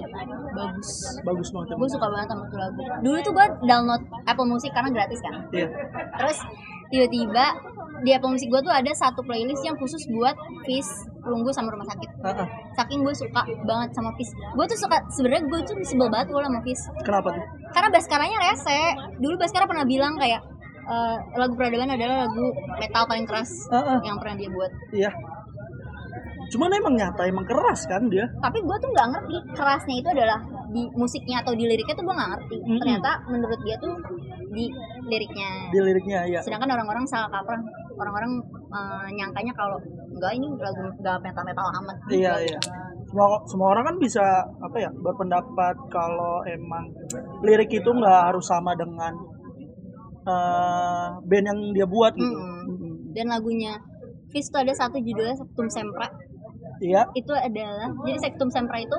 bagus. 0.53 0.89
Bagus 1.25 1.49
banget. 1.49 1.75
gue 1.77 1.89
suka 1.89 2.07
banget 2.09 2.27
sama 2.29 2.43
tuh 2.45 2.59
lagu. 2.59 2.81
Dulu 3.01 3.17
tuh 3.25 3.33
gue 3.33 3.45
download 3.65 4.03
Apple 4.29 4.47
Music 4.49 4.71
karena 4.73 4.89
gratis 4.93 5.19
kan. 5.23 5.33
Iya. 5.49 5.67
terus 6.19 6.37
tiba-tiba 6.89 7.45
di 8.05 8.09
Apple 8.13 8.31
Music 8.31 8.47
gue 8.49 8.61
tuh 8.61 8.73
ada 8.73 8.91
satu 8.93 9.21
playlist 9.25 9.61
yang 9.65 9.75
khusus 9.77 10.05
buat 10.09 10.35
Fish, 10.65 11.08
Perunggu 11.19 11.49
sama 11.49 11.69
Rumah 11.69 11.85
Sakit 11.85 12.09
Ah, 12.19 12.31
ah. 12.33 12.47
saking 12.73 12.99
gue 12.99 13.13
suka 13.13 13.39
banget 13.61 13.89
sama 13.91 14.11
Fish 14.13 14.31
gue 14.31 14.65
tuh 14.65 14.77
suka 14.77 14.97
sebenarnya 15.09 15.43
gue 15.45 15.59
tuh 15.61 15.75
sebel 15.81 16.07
banget 16.07 16.27
gue 16.29 16.41
sama 16.41 16.59
Fish 16.61 16.83
Kenapa 17.01 17.27
tuh? 17.29 17.43
karena 17.69 17.89
Baskaranya 17.89 18.37
rese 18.41 18.79
dulu 19.17 19.35
Baskara 19.35 19.65
pernah 19.65 19.83
bilang 19.83 20.13
kayak 20.15 20.41
eh, 20.85 21.15
lagu 21.33 21.53
peradaban 21.53 21.89
adalah 21.89 22.25
lagu 22.25 22.45
metal 22.75 23.03
paling 23.05 23.23
keras 23.23 23.51
ah. 23.69 23.99
yang 24.01 24.17
pernah 24.17 24.35
dia 24.35 24.49
buat 24.49 24.71
Iya. 24.91 25.11
Cuman 26.49 26.73
emang 26.73 26.97
nyata 26.97 27.23
emang 27.23 27.45
keras 27.45 27.85
kan 27.85 28.09
dia. 28.09 28.25
tapi 28.39 28.57
gue 28.59 28.75
tuh 28.75 28.89
nggak 28.89 29.07
ngerti 29.07 29.35
kerasnya 29.53 29.95
itu 29.95 30.09
adalah 30.09 30.39
di 30.67 30.81
musiknya 30.91 31.41
atau 31.41 31.53
di 31.53 31.61
liriknya 31.63 31.93
tuh 31.93 32.03
gue 32.03 32.15
nggak 32.15 32.29
ngerti 32.31 32.55
Mm-mm. 32.57 32.79
ternyata 32.79 33.11
menurut 33.27 33.59
dia 33.61 33.75
tuh 33.77 33.93
di 34.49 34.65
liriknya 35.03 35.49
Di 35.69 35.79
liriknya 35.79 36.19
ya. 36.27 36.41
sedangkan 36.41 36.69
orang-orang 36.71 37.05
salah 37.05 37.29
kaprah 37.29 37.61
orang-orang 37.95 38.31
eh, 38.67 39.07
nyangkanya 39.13 39.53
kalau 39.53 39.77
enggak 40.09 40.31
ini 40.35 40.47
lagu 40.57 40.81
enggak 40.97 41.17
metal 41.21 41.43
metal 41.45 41.65
amat 41.81 41.95
Iya 42.09 42.33
iya. 42.43 42.59
Semua 43.09 43.41
semua 43.49 43.67
orang 43.73 43.85
kan 43.89 43.95
bisa 43.97 44.21
apa 44.61 44.77
ya 44.77 44.89
berpendapat 44.93 45.75
kalau 45.89 46.45
emang 46.45 46.89
lirik 47.41 47.69
itu 47.69 47.89
nggak 47.89 48.33
harus 48.33 48.45
sama 48.45 48.73
dengan 48.73 49.13
eh, 50.25 51.07
band 51.23 51.45
yang 51.47 51.59
dia 51.73 51.85
buat 51.85 52.13
gitu. 52.13 52.27
Mm-mm. 52.27 52.61
Mm-mm. 52.69 52.93
dan 53.15 53.25
lagunya 53.29 53.73
Fis 54.29 54.45
tuh 54.45 54.61
ada 54.61 54.73
satu 54.77 55.01
judulnya 55.01 55.33
Sektum 55.33 55.65
Sempra 55.67 56.05
Iya. 56.79 57.09
itu 57.11 57.33
adalah 57.33 57.89
jadi 58.05 58.17
Sektum 58.21 58.47
Sempra 58.47 58.77
itu 58.77 58.97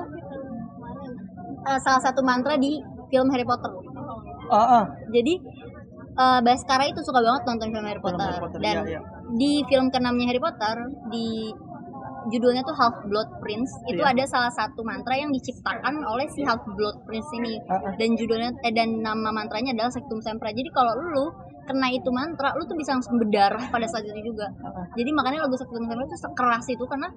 eh, 1.63 1.79
salah 1.79 2.01
satu 2.03 2.19
mantra 2.21 2.59
di 2.59 2.83
film 3.07 3.31
Harry 3.31 3.47
Potter 3.47 3.71
Ah, 4.51 4.83
ah. 4.83 4.85
jadi 5.07 5.39
eh 6.11 6.39
Baskara 6.43 6.83
itu 6.91 6.99
suka 6.99 7.23
banget 7.23 7.47
nonton 7.47 7.71
film 7.71 7.85
Harry 7.87 8.01
Film 8.03 8.11
Potter, 8.11 8.27
Harry 8.27 8.43
Potter, 8.43 8.59
dan 8.59 8.75
iya, 8.83 8.99
iya. 8.99 9.01
Di 9.31 9.63
film 9.65 9.87
keenamnya 9.89 10.27
Harry 10.27 10.41
Potter 10.41 10.75
di 11.07 11.51
judulnya 12.29 12.61
tuh 12.61 12.77
Half 12.77 13.09
Blood 13.09 13.41
Prince 13.41 13.73
itu 13.89 13.97
Iya. 13.97 14.13
ada 14.13 14.23
salah 14.29 14.53
satu 14.53 14.85
mantra 14.85 15.17
yang 15.17 15.33
diciptakan 15.33 16.05
oleh 16.05 16.29
si 16.29 16.45
Half 16.45 16.61
Blood 16.69 17.01
Prince 17.03 17.25
ini 17.33 17.57
Ah, 17.65 17.81
ah. 17.81 17.93
dan 17.97 18.13
judulnya 18.13 18.53
eh, 18.61 18.69
dan 18.69 19.01
nama 19.01 19.33
mantranya 19.33 19.73
adalah 19.73 19.89
Sektum 19.89 20.21
Sempra 20.21 20.53
jadi 20.53 20.69
kalau 20.69 20.93
lu 20.93 21.25
kena 21.61 21.89
itu 21.89 22.09
mantra 22.13 22.53
lu 22.53 22.65
tuh 22.65 22.77
bisa 22.77 22.93
langsung 22.93 23.17
berdarah 23.17 23.65
pada 23.69 23.89
saat 23.89 24.05
itu 24.05 24.21
juga 24.29 24.53
ah. 24.61 24.85
jadi 24.93 25.09
makanya 25.11 25.49
lagu 25.49 25.57
Sektum 25.57 25.81
Sempra 25.81 26.05
itu 26.05 26.13
sekeras 26.13 26.65
itu 26.69 26.83
karena 26.85 27.09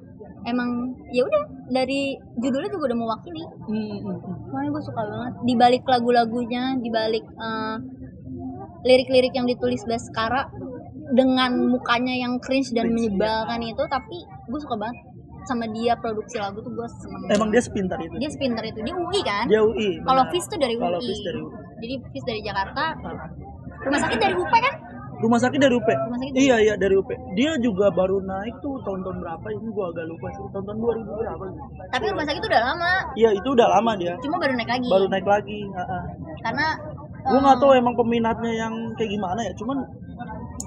emang 0.44 0.70
ya 1.12 1.20
udah 1.20 1.42
dari 1.68 2.16
judulnya 2.40 2.72
juga 2.72 2.84
udah 2.88 2.98
mewakili 2.98 3.44
Hmm, 3.68 3.76
hmm, 4.00 4.18
hmm. 4.24 4.36
makanya 4.52 4.70
gue 4.72 4.82
suka 4.84 5.02
banget 5.04 5.32
di 5.42 5.54
balik 5.54 5.82
lagu-lagunya 5.84 6.80
di 6.80 6.88
balik 6.88 7.24
eh, 7.28 7.76
lirik-lirik 8.84 9.32
yang 9.32 9.44
ditulis 9.44 9.84
Baskara 9.84 10.48
dengan 11.14 11.50
mukanya 11.68 12.12
yang 12.12 12.36
cringe 12.36 12.70
dan 12.70 12.84
Cringe, 12.84 13.14
menyebalkan 13.14 13.60
itu 13.62 13.82
tapi 13.86 14.18
gue 14.44 14.60
suka 14.60 14.76
banget 14.76 14.98
sama 15.44 15.68
dia 15.68 15.92
produksi 15.94 16.36
lagu 16.36 16.56
tuh 16.58 16.72
gue 16.72 16.88
seneng 16.98 17.20
Emang 17.30 17.48
dia 17.48 17.60
sepintar 17.60 17.96
itu. 17.98 18.16
dia 18.16 18.28
sepinter 18.28 18.64
itu 18.64 18.80
dia 18.80 18.94
UI 18.94 19.20
kan 19.22 19.44
Dia 19.44 19.60
UI. 19.60 20.00
kalau. 20.00 20.24
Fis 20.28 20.44
tuh 20.44 20.56
dari 20.56 20.72
UI 20.72 20.82
Kalau 20.82 20.98
Fis 20.98 21.20
dari 21.20 21.38
UI. 21.38 21.54
jadi 21.78 21.94
Fis 22.08 22.24
dari 22.24 22.40
Jakarta 22.40 22.82
Ah. 22.96 23.28
rumah 23.80 24.00
sakit 24.00 24.18
dari 24.18 24.34
UP 24.34 24.50
kan 24.50 24.74
Rumah 25.14 25.38
sakit 25.38 25.56
dari 25.56 25.72
UP. 25.72 25.86
Rumah 25.86 26.18
sakit 26.18 26.32
Iya 26.34 26.56
iya 26.60 26.74
dari 26.74 26.98
UP. 26.98 27.06
Dia 27.32 27.54
juga 27.56 27.86
baru 27.88 28.18
naik 28.20 28.60
tuh 28.60 28.76
tahun-tahun 28.82 29.22
berapa 29.22 29.46
ini 29.48 29.68
gua 29.70 29.88
agak 29.88 30.04
lupa 30.04 30.26
sih. 30.28 30.44
Tahun-tahun 30.50 30.76
2000 30.76 31.16
berapa 31.16 31.44
gitu. 31.46 31.60
tapi 31.86 32.04
rumah 32.10 32.24
sakit 32.26 32.40
tuh 32.42 32.50
udah 32.50 32.62
lama 32.66 32.92
Iya 33.14 33.30
itu 33.32 33.48
udah 33.48 33.68
lama 33.70 33.90
dia. 33.94 34.14
cuma 34.18 34.36
baru 34.36 34.52
naik 34.52 34.68
lagi 34.68 34.88
Baru 34.90 35.06
naik 35.06 35.24
lagi. 35.24 35.58
Karena 36.42 36.66
Gua 37.24 37.30
eh, 37.30 37.40
nggak 37.40 37.56
tahu 37.56 37.72
emang 37.72 37.94
peminatnya 37.94 38.52
yang 38.52 38.74
kayak 38.96 39.10
gimana 39.10 39.40
ya. 39.40 39.52
Cuman 39.56 39.76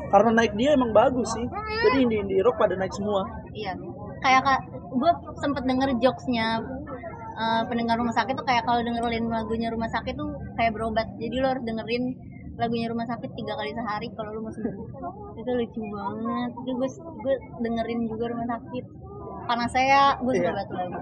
karena 0.08 0.30
naik 0.32 0.54
dia 0.56 0.70
emang 0.76 0.92
bagus 0.96 1.30
sih. 1.36 1.48
Jadi 1.88 1.98
indie 2.08 2.20
indie 2.24 2.44
rock 2.44 2.58
pada 2.60 2.76
naik 2.80 2.94
semua. 2.96 3.28
Iya. 3.52 3.76
Kayak 4.24 4.42
kak, 4.44 4.62
gue 4.74 5.12
sempet 5.44 5.64
denger 5.68 5.90
jokesnya 6.02 6.64
eh, 7.38 7.64
pendengar 7.70 8.02
rumah 8.02 8.16
sakit 8.16 8.34
tuh 8.34 8.46
kayak 8.48 8.66
kalau 8.66 8.82
dengerin 8.82 9.30
lagunya 9.30 9.70
rumah 9.70 9.90
sakit 9.92 10.14
tuh 10.16 10.30
kayak 10.56 10.74
berobat. 10.74 11.08
Jadi 11.20 11.36
lo 11.38 11.48
harus 11.54 11.64
dengerin 11.64 12.04
lagunya 12.58 12.90
rumah 12.90 13.06
sakit 13.06 13.30
tiga 13.38 13.54
kali 13.54 13.70
sehari 13.78 14.08
kalau 14.18 14.34
lo 14.34 14.40
mau 14.48 14.54
sembuh. 14.54 14.88
Itu 15.38 15.52
lucu 15.54 15.82
banget. 15.86 16.50
Itu 16.66 16.72
gue 16.74 16.90
gue 17.24 17.36
dengerin 17.62 18.00
juga 18.10 18.26
rumah 18.34 18.48
sakit. 18.58 18.86
Karena 19.48 19.66
saya 19.70 20.00
gue 20.20 20.34
suka 20.34 20.52
banget 20.52 20.68
tuh 20.68 20.78
lagu. 20.82 21.00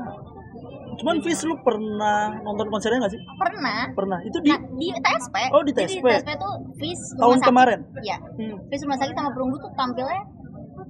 Cuman 0.95 1.15
Fis 1.19 1.41
lu 1.43 1.55
pernah 1.59 2.17
nonton 2.39 2.67
konsernya 2.67 2.99
nggak 3.01 3.13
sih? 3.13 3.21
Pernah. 3.35 3.81
Pernah. 3.91 4.19
Itu 4.21 4.37
di 4.39 4.49
Nah, 4.49 4.59
di 4.73 4.87
TSP. 4.93 5.35
Oh, 5.49 5.61
di 5.61 5.71
Jadi 5.71 5.87
TSP. 5.91 6.05
di 6.05 6.13
TSP 6.13 6.29
tuh 6.35 6.53
Fis 6.75 7.01
tahun 7.15 7.37
sakit. 7.37 7.47
kemarin. 7.47 7.79
Iya. 7.99 8.17
Hmm. 8.21 8.55
Fis 8.67 8.81
rumah 8.81 8.97
sakit 8.97 9.13
sama 9.13 9.29
perunggu 9.31 9.55
tuh 9.57 9.71
tampilnya 9.73 10.21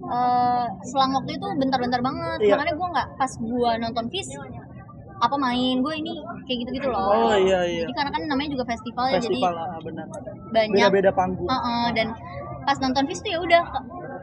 eh 0.06 0.66
selang 0.86 1.12
waktu 1.14 1.32
itu 1.34 1.48
bentar-bentar 1.58 2.00
banget. 2.00 2.38
Iya. 2.40 2.54
Makanya 2.56 2.74
gue 2.74 2.88
nggak 2.92 3.08
pas 3.16 3.32
gue 3.34 3.72
nonton 3.80 4.06
Fis 4.10 4.30
apa 5.16 5.36
main 5.40 5.80
gue 5.80 5.94
ini 5.96 6.14
kayak 6.44 6.58
gitu-gitu 6.62 6.88
loh. 6.92 7.32
Oh 7.32 7.36
iya 7.36 7.64
iya. 7.64 7.82
Jadi 7.88 7.94
karena 7.96 8.12
kan 8.12 8.22
namanya 8.28 8.50
juga 8.52 8.66
festival, 8.68 9.06
ya 9.08 9.18
Festival 9.18 9.54
jadi 9.54 9.64
ah, 9.64 9.80
benar. 9.80 10.06
banyak. 10.52 10.76
Beda-beda 10.76 11.12
panggung. 11.12 11.48
Heeh, 11.48 11.86
dan 11.96 12.08
pas 12.62 12.78
nonton 12.78 13.04
Fis 13.08 13.24
tuh 13.24 13.32
ya 13.32 13.40
udah 13.40 13.64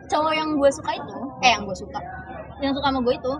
cowok 0.04 0.32
yang 0.36 0.48
gue 0.54 0.70
suka 0.70 0.90
itu, 0.92 1.16
eh 1.40 1.50
yang 1.50 1.64
gue 1.64 1.72
suka, 1.72 1.96
yang 2.60 2.76
suka 2.76 2.86
sama 2.86 3.00
gue 3.00 3.14
itu, 3.16 3.32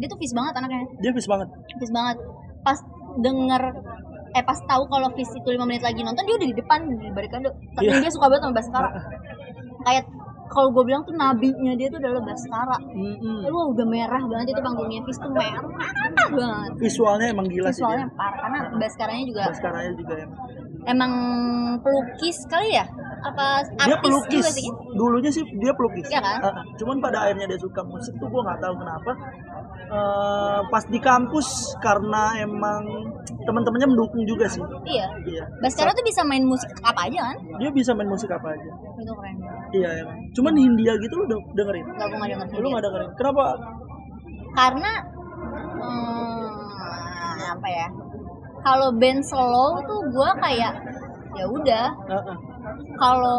dia 0.00 0.08
tuh 0.08 0.16
Fis 0.16 0.32
banget 0.32 0.52
anaknya, 0.54 0.80
Dia 0.98 1.12
Fis 1.12 1.28
banget. 1.28 1.48
Fis 1.76 1.92
banget. 1.92 2.16
Pas 2.60 2.78
denger 3.16 3.62
eh 4.30 4.42
pas 4.42 4.58
tahu 4.62 4.82
kalau 4.86 5.08
Fis 5.12 5.28
itu 5.28 5.48
lima 5.48 5.64
menit 5.64 5.80
lagi 5.80 6.00
nonton 6.00 6.22
dia 6.22 6.34
udah 6.34 6.48
di 6.48 6.56
depan 6.56 6.78
di 6.88 7.08
barikade. 7.10 7.46
Tapi 7.74 7.84
Iya. 7.84 8.00
dia 8.00 8.10
suka 8.10 8.26
banget 8.26 8.42
sama 8.42 8.54
Baskara. 8.54 8.90
Kayak 9.86 10.04
kalau 10.46 10.68
gue 10.68 10.82
bilang 10.82 11.02
tuh 11.02 11.14
nabinya 11.14 11.72
dia 11.74 11.86
tuh 11.86 11.98
adalah 11.98 12.22
Baskara. 12.22 12.78
Mm-mm. 12.90 13.46
Wah 13.46 13.66
udah 13.68 13.86
merah 13.86 14.22
banget 14.24 14.46
itu 14.50 14.60
panggungnya 14.60 15.00
Fis 15.02 15.18
tuh 15.18 15.30
merah 15.30 15.62
banget. 16.28 16.70
Visualnya 16.78 17.26
emang 17.28 17.46
gila 17.46 17.68
sih 17.68 17.80
Visualnya 17.80 18.06
parah 18.14 18.38
karena 18.40 18.58
Baskaranya 18.74 19.24
juga 19.24 19.40
Baskaranya 19.46 19.92
juga 19.94 20.14
emang. 20.16 20.38
emang 20.86 21.12
pelukis 21.80 22.38
kali 22.46 22.70
ya? 22.72 22.86
Apa 23.20 23.44
Dia 23.84 23.96
pelukis. 24.00 24.40
juga 24.40 24.50
sih? 24.52 24.68
Dulunya 24.96 25.30
sih 25.32 25.44
dia 25.60 25.72
pelukis. 25.76 26.06
Iya 26.08 26.20
kan? 26.24 26.38
Ah. 26.40 26.64
cuman 26.80 26.96
pada 27.04 27.28
akhirnya 27.28 27.46
dia 27.50 27.60
suka 27.60 27.84
musik 27.84 28.16
tuh 28.16 28.28
gua 28.32 28.42
nggak 28.48 28.60
tahu 28.64 28.74
kenapa. 28.80 29.12
Eh, 29.90 30.60
pas 30.70 30.84
di 30.86 31.02
kampus 31.02 31.74
karena 31.82 32.38
emang 32.38 33.10
teman-temannya 33.42 33.90
mendukung 33.90 34.22
juga 34.22 34.46
sih. 34.46 34.62
Iya. 34.86 35.06
Iya. 35.26 35.44
Baskara 35.58 35.90
tuh 35.90 36.06
bisa 36.06 36.22
main 36.22 36.46
musik 36.46 36.70
apa 36.86 37.10
aja 37.10 37.18
kan? 37.26 37.36
Dia 37.58 37.70
bisa 37.74 37.90
main 37.98 38.06
musik 38.06 38.30
apa 38.30 38.54
aja. 38.54 38.70
Itu 39.02 39.12
keren. 39.18 39.36
Iya 39.74 39.88
emang. 40.06 40.18
Cuman 40.30 40.54
Hindia 40.54 40.94
gitu 40.94 41.14
lu 41.18 41.24
udah 41.26 41.38
dengerin. 41.58 41.84
Gak 41.90 42.06
gue 42.06 42.18
gak 42.22 42.30
denger 42.30 42.58
Lu 42.62 42.66
nggak 42.70 42.84
dengerin. 42.86 43.10
Kenapa? 43.18 43.44
Karena 44.54 44.92
hmm, 45.82 47.38
apa 47.58 47.68
ya? 47.68 47.86
Kalau 48.60 48.88
band 48.94 49.22
slow 49.26 49.70
tuh 49.90 50.00
gue 50.06 50.30
kayak 50.38 50.72
ya 51.34 51.44
udah. 51.50 51.86
Ah, 52.06 52.14
ah. 52.30 52.36
Kalau 52.96 53.36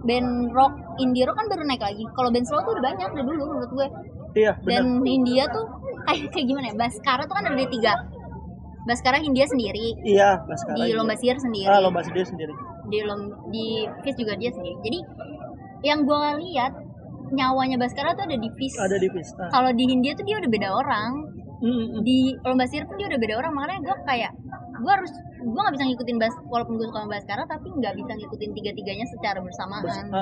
band 0.00 0.28
rock 0.50 0.72
indie 0.96 1.24
rock 1.24 1.36
kan 1.36 1.46
baru 1.46 1.62
naik 1.64 1.82
lagi. 1.82 2.04
Kalau 2.10 2.28
band 2.28 2.44
slow 2.44 2.62
tuh 2.62 2.72
udah 2.72 2.84
banyak 2.84 3.08
dari 3.10 3.24
dulu 3.24 3.42
menurut 3.48 3.70
gue. 3.72 3.88
Iya 4.36 4.52
benar. 4.58 4.70
Dan 4.70 4.84
India 5.02 5.44
tuh 5.48 5.64
kayak 6.04 6.30
kayak 6.30 6.46
gimana 6.46 6.66
ya? 6.70 6.74
Baskara 6.76 7.22
tuh 7.24 7.34
kan 7.34 7.44
ada 7.46 7.66
tiga. 7.66 7.94
Baskara 8.84 9.20
Hindia 9.20 9.44
sendiri, 9.44 9.92
Iya, 10.00 10.40
Baskara. 10.48 10.80
di. 10.80 10.96
Lomba 10.96 11.12
Sihir 11.12 11.36
sendiri. 11.36 11.68
Ah, 11.68 11.76
lomba 11.76 12.00
sendiri 12.00 12.24
sendiri. 12.24 12.54
di 12.88 13.04
lom 13.04 13.20
di 13.52 13.84
Fis 14.00 14.16
juga 14.16 14.32
dia 14.32 14.48
sendiri 14.48 14.80
jadi 14.80 14.98
yang 15.84 16.08
gua 16.08 16.40
lihat 16.40 16.72
nyawanya 17.28 17.76
Baskara 17.76 18.16
tuh 18.16 18.24
ada 18.24 18.32
di 18.32 18.48
Fis 18.56 18.72
Ada 18.74 18.96
di 18.96 19.12
Fis. 19.12 19.28
Ah. 19.36 19.52
kalau 19.52 19.68
di 19.70 19.84
Hindia 19.84 20.16
tuh 20.16 20.24
dia 20.24 20.40
udah 20.40 20.48
beda 20.48 20.68
orang 20.72 21.10
Mm, 21.58 21.68
mm, 21.68 21.86
mm. 21.90 22.00
di 22.00 22.18
lomba 22.40 22.64
sihir 22.64 22.86
pun 22.86 22.96
dia 22.96 23.10
udah 23.10 23.18
beda 23.18 23.34
orang 23.36 23.52
makanya 23.52 23.80
gua 23.84 23.96
kayak 24.06 24.32
gua 24.82 24.92
harus 24.98 25.12
gua 25.42 25.60
nggak 25.66 25.74
bisa 25.78 25.84
ngikutin 25.90 26.16
bas 26.18 26.34
walaupun 26.46 26.74
gue 26.78 26.86
suka 26.90 27.00
sama 27.02 27.10
Baskara 27.14 27.42
tapi 27.46 27.68
nggak 27.70 27.94
bisa 27.98 28.12
ngikutin 28.18 28.50
tiga 28.54 28.70
tiganya 28.74 29.06
secara 29.06 29.38
bersamaan 29.42 29.82
Bas- 29.84 29.98
gitu. 30.02 30.12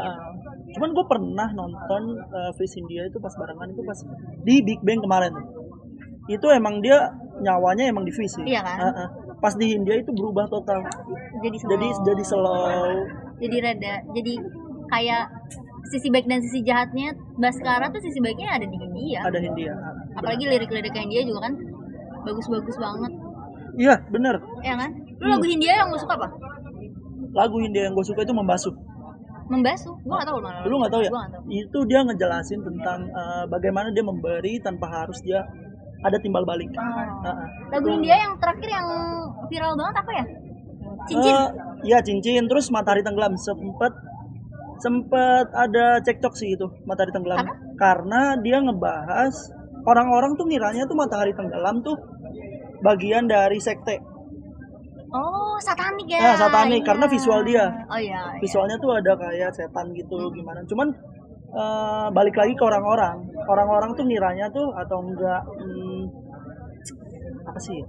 Cuman 0.76 0.88
gue 0.92 1.04
pernah 1.08 1.48
nonton 1.56 2.02
uh, 2.34 2.52
Fis 2.58 2.75
India 2.76 3.06
itu 3.06 3.16
pas 3.22 3.32
barengan 3.38 3.68
itu 3.70 3.82
pas 3.86 3.98
di 4.44 4.54
Big 4.60 4.80
Bang 4.84 5.00
kemarin. 5.00 5.32
Itu 6.26 6.50
emang 6.50 6.82
dia 6.82 7.14
nyawanya 7.40 7.88
emang 7.88 8.04
di 8.04 8.12
Fis 8.12 8.34
sih. 8.34 8.44
Iya 8.44 8.60
kan? 8.60 8.76
Ah, 8.82 8.90
ah. 9.06 9.08
Pas 9.38 9.54
di 9.56 9.72
India 9.72 9.94
itu 9.96 10.10
berubah 10.12 10.50
total. 10.50 10.84
jadi 11.40 11.56
slow. 11.56 11.70
Jadi 11.72 11.86
jadi 12.04 12.25
slow. 12.25 12.92
jadi 13.36 13.56
rada 13.60 13.94
jadi 14.16 14.34
kayak 14.88 15.25
sisi 15.92 16.08
baik 16.10 16.26
dan 16.26 16.40
sisi 16.42 16.64
jahatnya 16.66 17.14
Baskara 17.38 17.92
tuh 17.92 18.00
sisi 18.02 18.18
baiknya 18.18 18.58
ada 18.58 18.66
di 18.66 18.76
Hindia 18.80 19.20
Ada 19.22 19.38
Hindia. 19.38 19.72
Ah, 19.76 19.92
apalagi 20.18 20.44
lirik-lirik 20.48 20.94
Hindia 20.94 21.22
juga 21.22 21.46
kan 21.46 21.54
bagus-bagus 22.26 22.76
banget 22.80 23.12
Iya 23.76 23.95
bener. 24.09 24.35
ya 24.61 24.75
kan 24.75 24.90
lu 24.90 25.23
Hmm. 25.23 25.33
lagu 25.33 25.45
Hindia 25.45 25.73
yang 25.76 25.88
lu 25.88 25.97
suka 25.97 26.14
apa 26.14 26.28
Lagu 27.33 27.56
Hindia 27.59 27.83
yang 27.85 27.92
gue 27.92 28.04
suka 28.04 28.21
itu 28.23 28.33
membasuh. 28.33 28.73
membasuh 29.47 29.95
gua 30.02 30.18
gak 30.18 30.26
tahu 30.26 30.38
malah 30.40 30.62
Lu 30.64 30.75
nggak 30.76 30.90
tahu 30.90 31.02
ya? 31.02 31.11
gua 31.11 31.21
gak 31.23 31.33
tahu 31.33 31.42
Itu 31.49 31.78
dia 31.85 32.00
ngejelasin 32.02 32.61
tentang 32.62 33.00
uh, 33.11 33.45
bagaimana 33.47 33.88
dia 33.90 34.02
memberi 34.02 34.59
tanpa 34.59 34.87
harus 34.88 35.21
dia 35.21 35.45
ada 35.99 36.16
timbal 36.16 36.42
balik. 36.42 36.68
Oh. 36.73 36.83
Ah. 37.23 37.37
lagu 37.71 37.87
Hindia 37.88 38.16
yang 38.16 38.35
terakhir 38.37 38.68
yang 38.68 38.87
viral 39.47 39.73
banget 39.75 39.97
apa 39.97 40.12
ya 40.12 40.25
cincin 41.06 41.35
Eh, 41.35 41.47
Iya 41.85 41.99
cincin 42.00 42.45
terus 42.45 42.66
matahari 42.68 43.00
tenggelam 43.00 43.37
sempet 43.37 43.92
sempet 44.76 45.47
ada 45.52 46.00
cekcok 46.00 46.35
sih 46.35 46.52
itu 46.52 46.66
matahari 46.85 47.09
tenggelam 47.11 47.38
Karena? 47.38 47.54
karena 47.76 48.21
dia 48.38 48.59
ngebahas 48.61 49.35
orang-orang 49.83 50.35
tuh 50.35 50.45
ngiranya 50.45 50.85
tuh 50.85 50.97
matahari 50.97 51.33
tenggelam 51.33 51.80
tuh 51.80 51.97
bagian 52.83 53.25
dari 53.26 53.59
sekte 53.59 53.97
oh 55.12 55.56
satanik 55.62 56.09
ya 56.11 56.35
Ah, 56.35 56.37
satanik, 56.37 56.83
Iya. 56.83 56.88
karena 56.92 57.06
visual 57.09 57.40
dia. 57.47 57.64
oh 57.88 57.97
iya, 57.97 58.21
iya. 58.35 58.40
visualnya 58.42 58.76
tuh 58.76 58.90
ada 58.92 59.12
kayak 59.16 59.50
setan 59.54 59.87
gitu 59.95 60.16
Hmm. 60.18 60.35
gimana 60.35 60.61
cuman 60.66 60.88
eh, 61.56 62.06
balik 62.12 62.37
lagi 62.37 62.52
ke 62.52 62.64
orang-orang 62.64 63.16
orang-orang 63.49 63.90
tuh 63.97 64.04
ngiranya 64.04 64.47
tuh 64.52 64.68
atau 64.76 64.99
enggak 65.00 65.40
hmm, 65.56 66.02
apa 67.47 67.59
sih 67.62 67.80
ya? 67.80 67.87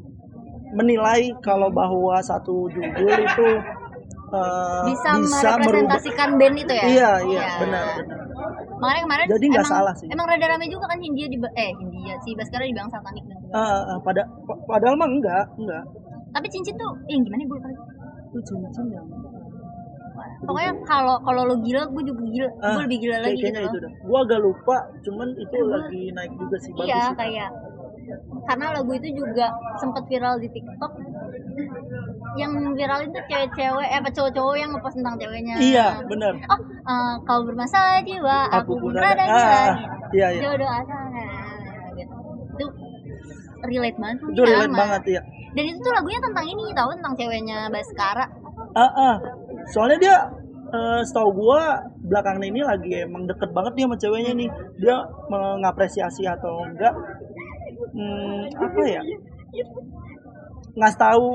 menilai 0.67 1.31
kalau 1.39 1.67
bahwa 1.71 2.19
satu 2.21 2.67
judul 2.71 3.15
itu 3.17 3.47
eh, 4.35 4.83
bisa, 4.91 5.09
merubah 5.15 5.55
merepresentasikan 5.63 6.29
band 6.37 6.55
itu 6.59 6.73
ya 6.75 6.83
iya 6.87 7.11
iya 7.25 7.43
benar 7.59 7.85
benar 7.97 8.26
makanya 8.77 9.01
kemarin 9.03 9.25
Jadi 9.27 9.45
nggak 9.47 9.59
emang- 9.59 9.73
salah 9.73 9.93
sih. 9.93 10.07
emang 10.07 10.25
rada 10.25 10.45
rame 10.47 10.65
juga 10.67 10.85
kan 10.85 10.97
Hindia 10.97 11.25
di 11.25 11.37
eh 11.55 11.71
Hindia 11.73 12.13
si 12.19 12.29
Baskara 12.31 12.63
dibilang 12.63 12.87
satanik 12.87 13.23
dan 13.23 13.37
Eh, 13.47 13.57
eh, 13.87 13.99
pada 14.01 14.21
pa- 14.43 14.61
padahal 14.67 14.95
mah 14.95 15.07
enggak 15.07 15.45
enggak 15.55 15.83
tapi 16.29 16.47
cincin 16.47 16.75
tuh 16.75 16.91
yang 17.07 17.21
gimana 17.21 17.41
gue 17.41 17.53
lupa 17.53 17.67
lagi. 17.67 17.81
itu 18.27 18.39
cincin 18.43 18.85
yang 18.91 19.07
pokoknya 20.39 20.71
kalau 20.83 21.15
kalau 21.19 21.41
lo 21.43 21.55
gila 21.59 21.81
gue 21.87 22.03
juga 22.03 22.21
gila 22.23 22.49
Ah, 22.59 22.71
gue 22.71 22.81
lebih 22.85 22.97
gila 22.99 23.17
lagi 23.19 23.37
gitu 23.39 23.59
itu 23.59 23.77
dah 23.79 23.91
gua 24.03 24.19
agak 24.23 24.39
lupa 24.39 24.75
cuman 25.01 25.27
itu 25.35 25.57
lagi 25.65 26.01
naik 26.11 26.33
juga 26.35 26.55
sih 26.57 26.71
bagus 26.71 26.87
iya 26.87 27.01
sih. 27.03 27.15
kayak 27.15 27.49
karena 28.45 28.65
lagu 28.71 28.91
itu 28.93 29.07
juga 29.13 29.45
sempat 29.75 30.03
viral 30.05 30.37
di 30.37 30.49
TikTok 30.49 30.91
yang 32.37 32.53
viral 32.77 32.99
itu 33.03 33.19
cewek-cewek 33.25 33.87
eh 33.89 33.97
apa 33.97 34.09
cowok-cowok 34.13 34.55
yang 34.55 34.69
ngepost 34.71 34.95
tentang 35.01 35.15
ceweknya. 35.17 35.55
Iya 35.57 35.87
benar. 36.05 36.33
Oh 36.47 36.59
eh, 36.63 37.13
kau 37.25 37.41
bermasalah 37.43 37.99
jiwa 38.05 38.37
aku, 38.53 38.77
pun 38.77 38.93
rada 38.93 39.25
ah, 39.25 39.33
ah, 39.33 39.73
iya 40.13 40.27
iya. 40.37 40.41
Jodoh 40.45 40.69
asal 40.69 41.01
gitu 41.97 42.15
itu 42.57 42.65
relate 43.65 43.97
banget 43.97 44.17
itu 44.21 44.41
relate 44.45 44.69
sama. 44.69 44.81
banget 44.85 45.03
ya 45.17 45.21
dan 45.57 45.63
itu 45.65 45.79
tuh 45.81 45.89
lagunya 45.89 46.21
tentang 46.21 46.45
ini 46.45 46.63
tahu 46.77 46.89
tentang 47.01 47.13
ceweknya 47.17 47.57
Baskara. 47.73 48.25
Ah, 48.77 48.85
ah. 48.93 49.15
Soalnya 49.73 49.97
dia 49.97 50.17
eh, 50.69 51.01
setahu 51.01 51.33
gua 51.33 51.81
belakangan 52.05 52.45
ini 52.45 52.61
lagi 52.61 52.93
emang 53.01 53.25
deket 53.25 53.49
banget 53.57 53.73
dia 53.73 53.85
sama 53.89 53.97
ceweknya 53.97 54.33
nih. 54.37 54.49
Dia 54.77 54.95
mengapresiasi 55.33 56.29
atau 56.29 56.61
enggak 56.61 56.93
hmm, 57.89 58.53
apa 58.53 58.81
ya? 58.85 59.01
Ngasih 60.77 60.99
tahu 61.01 61.27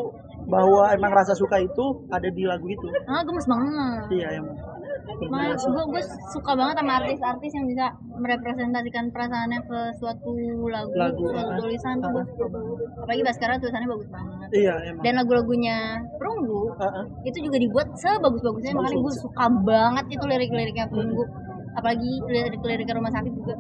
bahwa 0.47 0.91
emang 0.93 1.13
rasa 1.15 1.33
suka 1.35 1.61
itu 1.63 1.85
ada 2.11 2.29
di 2.29 2.43
lagu 2.47 2.67
itu 2.67 2.87
ah 3.07 3.23
gemes 3.23 3.47
banget 3.47 4.07
iya 4.13 4.29
emang 4.43 4.57
Makanya 5.03 5.55
gue 5.59 5.85
gue 5.93 6.03
suka 6.31 6.53
banget 6.55 6.75
sama 6.79 6.93
artis-artis 7.03 7.51
yang 7.55 7.67
bisa 7.67 7.85
merepresentasikan 8.23 9.05
perasaannya 9.11 9.61
ke 9.67 9.79
suatu 9.99 10.31
lagu, 10.71 10.93
Lagu, 10.95 11.23
suatu 11.27 11.53
ah. 11.53 11.59
tulisan 11.59 11.95
tuh 11.99 12.11
gue 12.15 12.25
suka 12.35 12.47
banget. 12.51 12.77
Apalagi 13.03 13.23
Baskara 13.27 13.53
tulisannya 13.59 13.89
bagus 13.91 14.09
banget. 14.11 14.49
iya 14.55 14.75
emang 14.87 15.03
Dan 15.03 15.13
lagu-lagunya 15.19 15.77
Perunggu 16.19 16.63
Heeh. 16.79 17.05
itu 17.27 17.39
juga 17.51 17.57
dibuat 17.59 17.89
sebagus-bagusnya 17.99 18.73
makanya 18.79 18.99
gue 19.03 19.15
suka 19.19 19.45
banget 19.67 20.05
itu 20.11 20.25
lirik-liriknya 20.27 20.87
Perunggu. 20.87 21.25
Apalagi 21.73 22.13
lirik-liriknya 22.29 22.95
Rumah 23.01 23.13
Sakit 23.17 23.33
juga. 23.33 23.55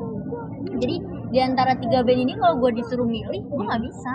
Jadi 0.78 0.96
di 1.32 1.38
antara 1.40 1.72
tiga 1.74 2.04
band 2.04 2.20
ini 2.22 2.32
kalau 2.38 2.54
gue 2.60 2.70
disuruh 2.76 3.08
milih, 3.08 3.40
gue 3.50 3.64
nggak 3.66 3.82
bisa. 3.82 4.12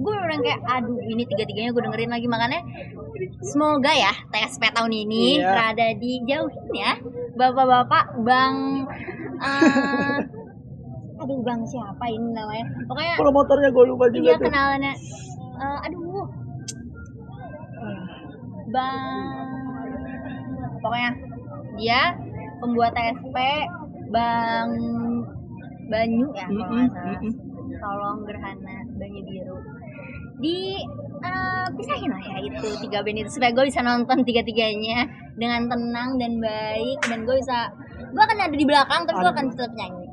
Gue 0.00 0.14
bener 0.16 0.40
kayak 0.40 0.60
aduh 0.64 0.96
ini 0.98 1.22
tiga-tiganya 1.24 1.70
gue 1.70 1.82
dengerin 1.82 2.08
lagi. 2.08 2.26
Makanya 2.26 2.60
semoga 3.42 3.92
ya 3.92 4.12
TSP 4.28 4.62
tahun 4.70 4.92
ini 4.94 5.38
Iya. 5.38 5.52
rada 5.52 5.88
dijauhin 5.94 6.66
ya 6.72 6.92
bapak-bapak 7.34 8.04
bang 8.20 8.54
eh, 9.38 10.16
aduh 11.20 11.40
bang 11.40 11.60
siapa 11.64 12.04
ini 12.06 12.32
namanya? 12.32 12.64
Pokoknya 12.84 13.14
promotornya 13.16 13.68
gue 13.68 13.84
lupa 13.86 14.04
juga 14.08 14.24
iya 14.26 14.34
tuh. 14.34 14.44
kenalannya. 14.46 14.94
Eh, 15.60 15.78
aduh. 15.84 16.26
Bang 18.70 19.10
pokoknya 20.80 21.10
dia 21.76 22.00
pembuat 22.58 22.92
TSP 22.92 23.36
bang 24.08 24.70
Banyu 25.90 26.26
ya 26.32 26.46
kalau 26.46 26.70
nggak 26.70 26.88
salah. 26.88 27.18
mm-mm. 27.18 27.32
tolong 27.76 28.18
gerhana 28.22 28.76
Banyu 28.94 29.20
biru 29.24 29.56
di 30.40 30.80
eh, 31.20 31.66
pisahin 31.76 32.10
lah 32.10 32.22
ya 32.24 32.36
itu 32.40 32.68
tiga 32.88 33.04
band 33.04 33.18
itu 33.20 33.30
supaya 33.30 33.52
gue 33.52 33.64
bisa 33.68 33.80
nonton 33.84 34.24
tiga 34.24 34.40
tiganya 34.42 35.06
dengan 35.36 35.68
tenang 35.68 36.16
dan 36.16 36.40
baik 36.40 36.98
dan 37.06 37.18
gue 37.28 37.36
bisa 37.38 37.68
gue 38.00 38.22
akan 38.24 38.36
ada 38.40 38.56
di 38.56 38.66
belakang 38.66 39.04
tapi 39.04 39.18
gue 39.20 39.32
akan 39.32 39.46
tetap 39.52 39.72
nyanyi 39.76 40.04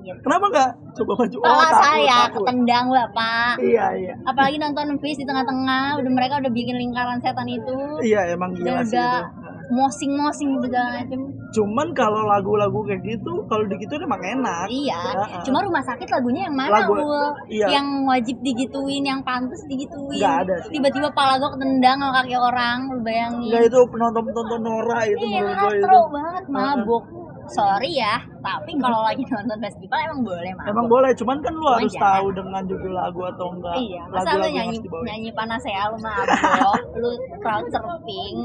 gitu. 0.00 0.20
kenapa 0.24 0.44
nggak 0.48 0.70
coba 0.96 1.12
maju? 1.12 1.36
Oh 1.38 1.44
Kalau 1.44 1.60
takut 1.60 1.84
saya 1.84 2.18
takut. 2.24 2.36
ketendang 2.44 2.86
bapak 2.88 3.54
iya 3.60 3.86
iya. 3.96 4.14
Apalagi 4.24 4.56
nonton 4.56 4.96
Fish 5.00 5.18
di 5.20 5.26
tengah-tengah 5.28 6.00
udah 6.00 6.12
mereka 6.12 6.40
udah 6.40 6.52
bikin 6.52 6.76
lingkaran 6.76 7.20
setan 7.20 7.48
itu. 7.48 7.78
Iya 8.00 8.32
emang 8.32 8.56
gila 8.56 8.80
sih 8.84 8.96
itu 8.96 9.39
mosing-mosing 9.70 10.50
segala 10.60 10.98
macam 10.98 11.20
cuman 11.50 11.86
kalau 11.92 12.22
lagu-lagu 12.24 12.78
kayak 12.84 13.02
gitu 13.04 13.32
kalau 13.46 13.64
digituin 13.66 14.02
emang 14.02 14.18
enak 14.20 14.66
iya 14.66 14.98
Heeh. 15.16 15.42
cuma 15.42 15.62
rumah 15.62 15.80
sakit 15.80 16.06
lagunya 16.06 16.46
yang 16.46 16.56
mana 16.56 16.70
Lagu- 16.76 16.94
Ul? 16.96 17.26
iya. 17.48 17.66
yang 17.72 17.86
wajib 18.04 18.36
digituin 18.40 19.02
yang 19.02 19.22
pantas 19.22 19.62
digituin 19.64 20.18
Nggak 20.18 20.36
ada 20.44 20.54
sih. 20.62 20.70
tiba-tiba 20.72 21.08
pala 21.10 21.38
gue 21.38 21.50
ketendang 21.50 21.98
sama 21.98 22.12
kaki 22.16 22.34
orang 22.34 22.78
lu 22.88 23.00
bayangin 23.00 23.46
Enggak 23.46 23.62
itu 23.66 23.78
penonton 23.88 24.22
penonton 24.26 24.60
Nora 24.60 25.00
itu 25.04 25.18
iya 25.20 25.40
menurut 25.40 25.58
gue 25.64 25.78
itu 25.80 25.98
banget 26.10 26.44
mabuk 26.46 27.02
sorry 27.50 27.90
ya 27.92 28.14
tapi 28.40 28.72
kalau 28.76 29.02
lagi 29.02 29.20
nonton 29.22 29.58
festival 29.58 29.98
emang 30.00 30.20
boleh 30.22 30.50
mabuk 30.54 30.70
emang 30.70 30.86
boleh 30.88 31.10
cuman 31.12 31.36
kan 31.38 31.52
lu 31.52 31.60
Cuman 31.60 31.76
harus 31.76 31.92
jangan. 31.92 32.06
tahu 32.08 32.26
dengan 32.32 32.62
judul 32.64 32.92
lagu 32.92 33.20
atau 33.26 33.46
enggak 33.50 33.76
Iya, 33.76 34.00
masa 34.06 34.16
lu 34.16 34.24
lagu-lagu 34.38 34.48
yang 34.50 34.68
nyanyi 34.70 34.78
nyanyi 35.04 35.30
panas 35.30 35.62
ya 35.62 35.82
lu 35.86 35.98
mabok, 35.98 36.80
lu 36.96 37.10
crowd 37.38 37.66
surfing, 37.68 38.36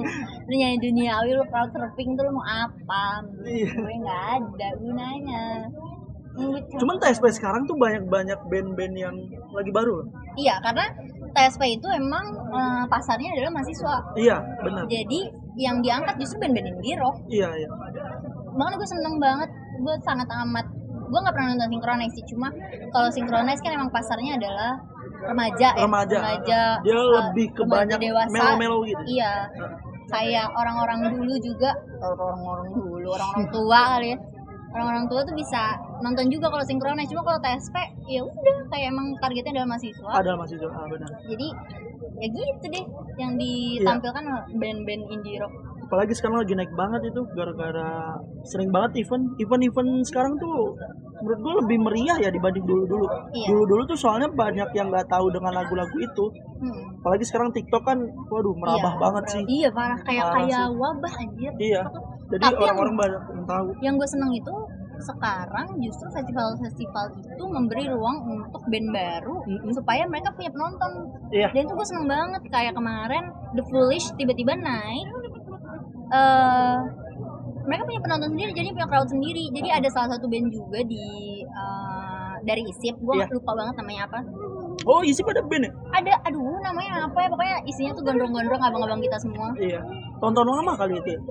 lu 0.44 0.54
nyanyi 0.54 0.78
duniawi, 0.80 1.30
lu 1.32 1.46
crowd 1.48 1.70
surfing 1.70 2.10
tuh 2.14 2.24
lu 2.24 2.32
mau 2.34 2.46
apa? 2.46 3.06
Iya. 3.42 3.72
Gue 3.72 3.96
nggak 3.96 4.22
ada 4.36 4.70
gunanya. 4.78 5.46
Cuman 6.76 7.00
TSP 7.00 7.24
sekarang 7.32 7.64
tuh 7.64 7.80
banyak-banyak 7.80 8.36
band-band 8.46 8.94
yang 8.94 9.16
lagi 9.50 9.72
baru 9.72 10.04
loh. 10.04 10.08
Iya, 10.36 10.60
karena 10.60 10.84
TSP 11.32 11.80
itu 11.80 11.88
emang 11.90 12.26
eh, 12.52 12.84
pasarnya 12.88 13.32
adalah 13.32 13.52
mahasiswa. 13.54 13.96
iya 14.16 14.38
benar 14.60 14.84
Jadi 14.86 15.20
yang 15.56 15.80
diangkat 15.80 16.20
justru 16.20 16.44
band-band 16.44 16.68
indie 16.70 17.00
rock. 17.00 17.16
iya 17.30 17.48
iya 17.56 17.70
Makanya 18.56 18.76
gue 18.76 18.90
seneng 18.90 19.16
banget, 19.18 19.50
gue 19.76 19.96
sangat 20.02 20.28
amat 20.44 20.66
gue 21.06 21.20
nggak 21.22 21.36
pernah 21.38 21.54
nonton 21.54 21.70
synchronize 21.70 22.14
sih 22.18 22.26
cuma 22.26 22.50
kalau 22.90 23.14
synchronize 23.14 23.62
kan 23.62 23.78
emang 23.78 23.94
pasarnya 23.94 24.42
adalah 24.42 24.74
remaja 25.22 25.70
ya 25.72 25.86
Remaja. 25.86 26.18
remaja 26.18 26.62
Dia 26.82 26.92
eh, 26.92 27.06
lebih 27.14 27.48
ke 27.54 27.62
banyak 27.62 28.00
dewasa. 28.02 28.34
melo-melo 28.34 28.82
gitu. 28.82 29.04
iya 29.06 29.46
kayak 30.06 30.50
orang-orang 30.52 31.14
dulu 31.14 31.34
juga 31.38 31.78
orang-orang 32.02 32.74
dulu 32.74 33.08
orang-orang 33.12 33.46
tua 33.56 33.80
kali 33.94 34.08
ya 34.14 34.18
orang-orang 34.74 35.06
tua 35.06 35.22
tuh 35.24 35.36
bisa 35.38 35.62
nonton 36.02 36.26
juga 36.28 36.50
kalau 36.50 36.66
synchronize 36.66 37.08
cuma 37.08 37.22
kalau 37.22 37.40
TSP 37.40 37.76
ya 38.10 38.22
udah 38.26 38.56
kayak 38.74 38.88
emang 38.90 39.08
targetnya 39.22 39.62
adalah 39.62 39.78
mahasiswa 39.78 40.10
ada 40.10 40.32
masih 40.36 40.58
ah, 40.66 40.88
benar 40.90 41.10
jadi 41.24 41.48
ya 42.18 42.28
gitu 42.28 42.66
deh 42.66 42.86
yang 43.16 43.38
Iya. 43.38 43.82
ditampilkan 43.86 44.24
band-band 44.58 45.04
indie 45.08 45.38
rock 45.38 45.54
apalagi 45.86 46.12
sekarang 46.12 46.38
lagi 46.40 46.54
naik 46.54 46.74
banget 46.74 47.02
itu 47.06 47.22
gara-gara 47.32 47.90
sering 48.44 48.70
banget 48.70 49.00
event 49.00 49.26
event-event 49.38 49.90
sekarang 50.04 50.34
tuh 50.36 50.74
menurut 51.16 51.40
gue 51.40 51.54
lebih 51.62 51.78
meriah 51.80 52.18
ya 52.20 52.30
dibanding 52.30 52.64
dulu-dulu. 52.64 53.06
Iya. 53.32 53.48
dulu-dulu 53.48 53.82
tuh 53.86 53.98
soalnya 53.98 54.28
banyak 54.28 54.70
yang 54.72 54.90
nggak 54.90 55.08
tahu 55.08 55.30
dengan 55.30 55.54
lagu-lagu 55.54 55.94
itu. 55.96 56.26
Hmm. 56.56 56.98
apalagi 56.98 57.24
sekarang 57.24 57.52
TikTok 57.52 57.84
kan 57.84 58.00
waduh 58.26 58.56
merabah 58.56 58.90
Iya, 58.90 59.00
banget 59.00 59.24
sih. 59.28 59.44
Iya 59.46 59.70
parah 59.70 60.00
kayak 60.02 60.24
Parah 60.24 60.36
kayak 60.42 60.56
sih. 60.58 60.74
wabah 60.74 61.14
anjir. 61.16 61.52
Iya. 61.58 61.82
Jadi 62.26 62.42
Tapi 62.42 62.54
yang- 62.56 62.64
orang-orang 62.66 62.96
banyak 62.96 63.22
yang 63.30 63.46
tahu. 63.46 63.68
yang 63.80 63.94
gue 63.96 64.10
seneng 64.10 64.32
itu 64.34 64.56
sekarang 64.98 65.68
justru 65.78 66.08
festival-festival 66.10 67.06
itu 67.20 67.44
memberi 67.46 67.86
ruang 67.86 68.18
untuk 68.26 68.64
band 68.66 68.90
baru 68.90 69.36
Mm-mm. 69.44 69.72
supaya 69.72 70.08
mereka 70.08 70.32
punya 70.32 70.48
penonton. 70.50 70.92
Iya. 71.30 71.52
Dan 71.52 71.62
itu 71.62 71.74
gue 71.74 71.86
seneng 71.86 72.08
banget. 72.08 72.42
Kayak 72.48 72.74
kemarin 72.74 73.24
The 73.54 73.64
Foolish 73.66 74.08
tiba-tiba 74.16 74.56
naik 74.56 75.08
eh 76.12 76.78
mereka 77.66 77.82
punya 77.90 78.02
penonton 78.06 78.30
sendiri 78.38 78.52
jadi 78.54 78.68
punya 78.78 78.88
crowd 78.90 79.10
sendiri. 79.10 79.50
Jadi 79.50 79.70
ada 79.74 79.90
salah 79.90 80.10
satu 80.18 80.30
band 80.30 80.54
juga 80.54 80.80
di 80.86 81.06
eh, 81.42 82.34
dari 82.46 82.62
ISIP. 82.70 82.96
Gue 83.02 83.18
Iya. 83.18 83.28
lupa 83.34 83.52
banget 83.58 83.76
namanya 83.82 84.02
apa. 84.06 84.20
Oh 84.86 85.02
isi 85.02 85.26
pada 85.26 85.42
band 85.42 85.66
ya? 85.66 85.72
Ada 85.98 86.14
aduh 86.30 86.62
namanya 86.62 87.10
apa 87.10 87.18
ya? 87.26 87.28
Pokoknya 87.34 87.58
isinya 87.66 87.92
tuh 87.98 88.04
gondrong-gondrong 88.06 88.62
abang-abang 88.62 89.02
kita 89.02 89.18
semua. 89.18 89.50
Iya. 89.58 89.82
Tonton 90.22 90.46
lama 90.46 90.74
kali 90.78 90.94
itu 91.02 91.10
ya? 91.18 91.22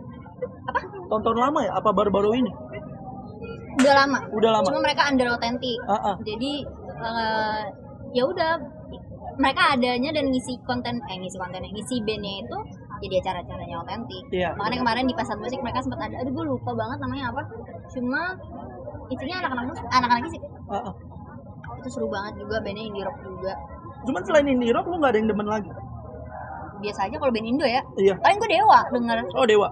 apa? 0.64 0.80
Tonton 1.06 1.36
lama 1.38 1.58
ya? 1.62 1.72
Apa 1.78 1.94
baru-baru 1.94 2.34
ini? 2.42 2.52
Udah 3.78 3.94
lama. 3.94 4.18
Udah 4.34 4.50
lama? 4.58 4.66
Cuma 4.66 4.80
mereka 4.82 5.02
under 5.06 5.28
authentic. 5.30 5.78
Ah, 5.86 6.14
ah. 6.14 6.16
jadi 6.26 6.52
eh, 6.98 7.62
ya 8.14 8.22
udah 8.26 8.50
mereka 9.34 9.74
adanya 9.74 10.14
dan 10.14 10.30
ngisi 10.30 10.54
konten 10.62 10.94
eh 11.10 11.16
ngisi 11.18 11.34
kontennya 11.38 11.70
ngisi 11.74 11.98
bandnya 12.06 12.46
itu 12.46 12.58
jadi 13.02 13.14
acara-acaranya 13.22 13.76
otentik. 13.82 14.24
Iya. 14.30 14.50
makanya 14.54 14.78
kemarin 14.82 15.04
di 15.10 15.14
pasar 15.14 15.36
musik 15.38 15.58
mereka 15.62 15.78
sempat 15.82 16.00
ada 16.06 16.16
aduh 16.22 16.32
gue 16.32 16.44
lupa 16.46 16.70
banget 16.74 16.98
namanya 17.02 17.24
apa. 17.34 17.42
Cuma 17.90 18.20
isinya 19.10 19.36
anak-anak 19.44 19.64
musik 19.70 19.84
anak-anak 19.90 20.24
musik 20.26 20.42
Ah, 20.64 20.80
ah. 20.80 20.94
itu 21.82 21.88
seru 21.92 22.08
banget 22.08 22.40
juga 22.40 22.56
bandnya 22.64 22.84
indie 22.88 23.04
rock 23.04 23.18
juga. 23.20 23.52
Cuman 24.04 24.22
selain 24.24 24.46
indie 24.48 24.72
rock 24.72 24.86
lu 24.88 24.96
nggak 25.00 25.12
ada 25.12 25.18
yang 25.18 25.28
demen 25.28 25.48
lagi? 25.48 25.70
Biasa 26.82 27.00
aja 27.08 27.16
kalau 27.16 27.32
band 27.32 27.48
Indo 27.48 27.64
ya. 27.64 27.80
Iya. 27.96 28.14
Paling 28.20 28.38
gue 28.40 28.50
dewa 28.50 28.80
denger. 28.92 29.16
Oh 29.38 29.46
dewa. 29.48 29.68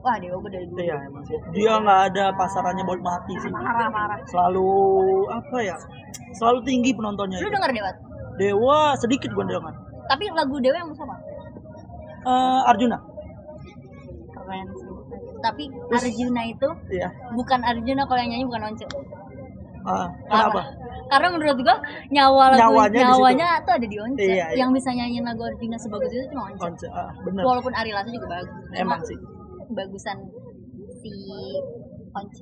Wah 0.00 0.16
dewa 0.16 0.36
gue 0.44 0.50
dari 0.52 0.66
dulu. 0.68 0.78
Iya 0.80 0.96
emang 1.08 1.24
sih. 1.24 1.36
Dia 1.56 1.72
nggak 1.80 2.00
ada 2.12 2.24
pasarannya 2.36 2.84
buat 2.84 3.00
mati 3.00 3.34
sih. 3.40 3.48
Parah 3.52 3.88
parah. 3.88 4.18
Selalu 4.28 4.68
apa 5.30 5.56
ya 5.64 5.76
selalu 6.36 6.62
tinggi 6.62 6.90
penontonnya 6.94 7.38
lu 7.42 7.48
itu. 7.48 7.54
denger 7.54 7.70
dewa? 7.74 7.90
Dewa 8.40 8.78
sedikit 8.96 9.30
gue 9.34 9.44
dengar 9.44 9.74
tapi 10.10 10.26
lagu 10.34 10.58
dewa 10.58 10.74
yang 10.74 10.90
sama 10.98 11.14
Eh, 12.20 12.60
Arjuna 12.66 12.98
keren 14.30 14.66
sih 14.74 14.88
tapi 15.40 15.62
Arjuna 15.88 16.42
itu 16.44 16.68
iya 16.90 17.08
bukan 17.32 17.60
Arjuna 17.62 18.02
kalau 18.04 18.20
yang 18.20 18.30
nyanyi 18.30 18.46
bukan 18.46 18.62
Once 18.66 18.84
Ah, 19.80 20.12
kenapa 20.28 20.60
Karena 21.08 21.26
menurut 21.32 21.56
gua 21.58 21.80
nyawa 22.12 22.52
lagu 22.52 22.60
Nyawanya 22.60 22.92
di 22.92 23.00
nyawanya, 23.00 23.48
tuh 23.64 23.72
ada 23.74 23.86
di 23.88 23.96
Once. 23.96 24.20
Iya, 24.20 24.52
iya. 24.52 24.60
Yang 24.60 24.70
bisa 24.76 24.88
nyanyiin 24.92 25.24
lagu 25.24 25.40
Arjuna 25.40 25.74
sebagus 25.74 26.12
itu 26.12 26.28
cuma 26.30 26.52
Once. 26.52 26.60
Once, 26.60 26.84
ah, 26.86 27.08
bener 27.24 27.42
Walaupun 27.42 27.72
Ari 27.72 27.90
Lasso 27.90 28.12
juga 28.12 28.28
bagus. 28.28 28.52
emang 28.76 29.00
sih 29.00 29.16
Bagusan 29.72 30.18
si 31.00 31.12
Once. 32.12 32.38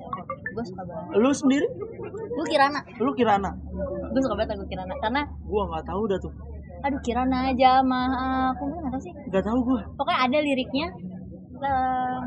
Gue 0.51 0.65
suka 0.67 0.83
banget. 0.83 1.15
lu 1.15 1.31
sendiri 1.31 1.67
Gue 2.29 2.47
Kirana. 2.51 2.81
lu 2.99 3.11
Kirana 3.15 3.51
Gue 4.11 4.21
suka 4.21 4.35
banget 4.35 4.59
lagu 4.59 4.65
Kirana 4.67 4.95
karena 4.99 5.23
gua 5.47 5.63
nggak 5.71 5.85
tahu 5.87 6.03
dah 6.05 6.19
tuh 6.19 6.33
aduh 6.79 7.01
Kirana 7.01 7.51
aja 7.51 7.83
mah 7.83 8.11
aku 8.51 8.63
gue 8.67 8.79
nggak 8.79 8.93
tahu 8.93 9.03
sih. 9.03 9.15
nggak 9.29 9.45
tahu 9.45 9.59
gua 9.63 9.83
Pokoknya 9.95 10.21
ada 10.25 10.39
liriknya 10.39 10.87
eh, 11.59 12.19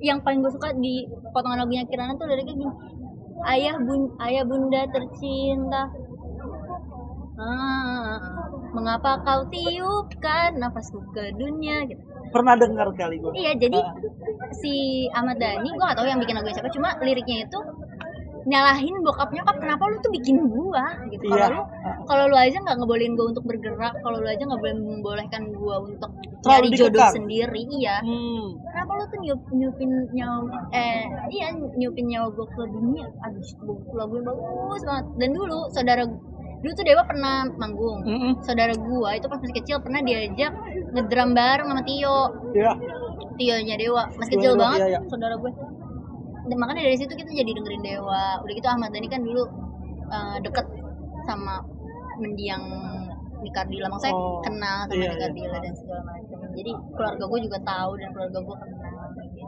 yang 0.00 0.18
paling 0.20 0.40
gue 0.40 0.52
suka 0.52 0.70
di 0.74 1.02
potongan 1.30 1.58
lagunya 1.58 1.84
Kirana 1.84 2.14
tuh 2.14 2.26
liriknya 2.26 2.54
gini. 2.56 2.74
Ayah 3.40 3.78
bun 3.78 4.00
ayah 4.18 4.42
bunda 4.42 4.82
tercinta 4.88 5.88
Ah, 7.38 8.18
mengapa 8.74 9.22
kau 9.22 9.46
tiupkan 9.46 10.58
nafasku 10.58 10.98
ke 11.12 11.30
dunia 11.32 11.86
gitu. 11.86 12.02
pernah 12.28 12.58
dengar 12.58 12.90
kali 12.92 13.16
gua 13.16 13.30
Iya, 13.32 13.54
jadi 13.56 13.78
Ah. 13.78 13.94
si 14.52 14.74
Ahmad 15.14 15.38
Dhani, 15.38 15.70
gua 15.72 15.88
gak 15.88 16.02
tahu 16.02 16.10
yang 16.10 16.18
bikin 16.18 16.34
lagunya 16.34 16.54
siapa, 16.54 16.68
cuma 16.68 16.92
liriknya 16.98 17.46
itu 17.46 17.58
nyalahin 18.44 19.00
bokap 19.00 19.30
nyokap 19.30 19.56
kenapa 19.56 19.80
lu 19.86 19.96
tuh 19.98 20.10
bikin 20.10 20.36
gua 20.44 20.82
gitu 21.08 21.24
kalau 21.24 21.38
Iya. 21.38 21.48
lu 21.48 21.62
kalau 22.08 22.24
lu 22.24 22.34
aja 22.34 22.56
nggak 22.56 22.76
ngebolehin 22.76 23.12
gua 23.12 23.26
untuk 23.28 23.44
bergerak 23.44 23.94
kalau 24.00 24.18
lu 24.18 24.26
aja 24.26 24.40
nggak 24.40 24.58
boleh 24.58 24.74
membolehkan 24.74 25.42
gua 25.52 25.76
untuk 25.80 26.10
Terlalu 26.38 26.48
cari 26.64 26.68
jodoh 26.72 26.88
dikekang. 26.94 27.14
sendiri 27.14 27.60
iya 27.70 27.96
Hmm. 28.00 28.46
kenapa 28.64 28.90
lu 28.94 29.04
tuh 29.06 29.18
nyup, 29.20 29.40
nyupin 29.50 29.90
nyawa 30.10 30.58
eh 30.70 31.02
iya 31.28 31.46
nyupin 31.52 32.06
nyawa 32.06 32.28
gua 32.30 32.46
ke 32.46 32.62
dunia 32.64 33.06
aduh 33.20 33.42
shit, 33.42 33.58
lagunya 33.90 34.22
bagus 34.24 34.82
banget 34.82 35.04
dan 35.16 35.28
dulu 35.30 35.58
saudara 35.68 36.02
dulu 36.58 36.72
tuh 36.72 36.84
Dewa 36.84 37.02
pernah 37.04 37.34
manggung 37.54 38.00
Mm-mm. 38.02 38.32
saudara 38.40 38.74
gua 38.74 39.14
itu 39.14 39.26
pas 39.26 39.38
masih 39.38 39.56
kecil 39.56 39.76
pernah 39.78 40.00
diajak 40.00 40.50
ngedrum 40.90 41.30
bareng 41.30 41.68
sama 41.68 41.82
Tio 41.82 42.18
Iya. 42.50 42.72
Tionya 43.36 43.76
Dewa 43.76 44.02
masih 44.12 44.32
Tio 44.32 44.38
kecil 44.40 44.52
Dewa, 44.52 44.62
banget 44.64 44.78
iya, 44.80 44.86
iya. 44.88 45.00
saudara 45.06 45.34
gue 45.36 45.52
dan 46.44 46.56
makanya 46.56 46.82
dari 46.82 46.96
situ 46.96 47.12
kita 47.12 47.30
jadi 47.30 47.50
dengerin 47.52 47.82
Dewa 47.84 48.24
udah 48.40 48.52
gitu 48.52 48.66
Ahmad 48.66 48.90
Dhani 48.90 49.06
kan 49.06 49.20
dulu 49.20 49.42
eh, 50.08 50.36
deket 50.40 50.66
sama 51.22 51.60
mendiang 52.18 52.62
Nikardila 53.38 53.86
maksudnya 53.86 54.12
Oh, 54.12 54.42
kenal 54.42 54.78
sama 54.82 54.92
iya, 54.92 55.04
iya. 55.04 55.10
Nikardila 55.12 55.58
dan 55.58 55.72
segala 55.72 56.02
macam 56.04 56.38
jadi 56.50 56.72
keluarga 56.90 57.24
gue 57.24 57.40
juga 57.40 57.58
tahu 57.62 57.90
dan 57.94 58.08
keluarga 58.10 58.38
gue 58.40 58.56
kenal 58.58 59.04
gitu. 59.16 59.46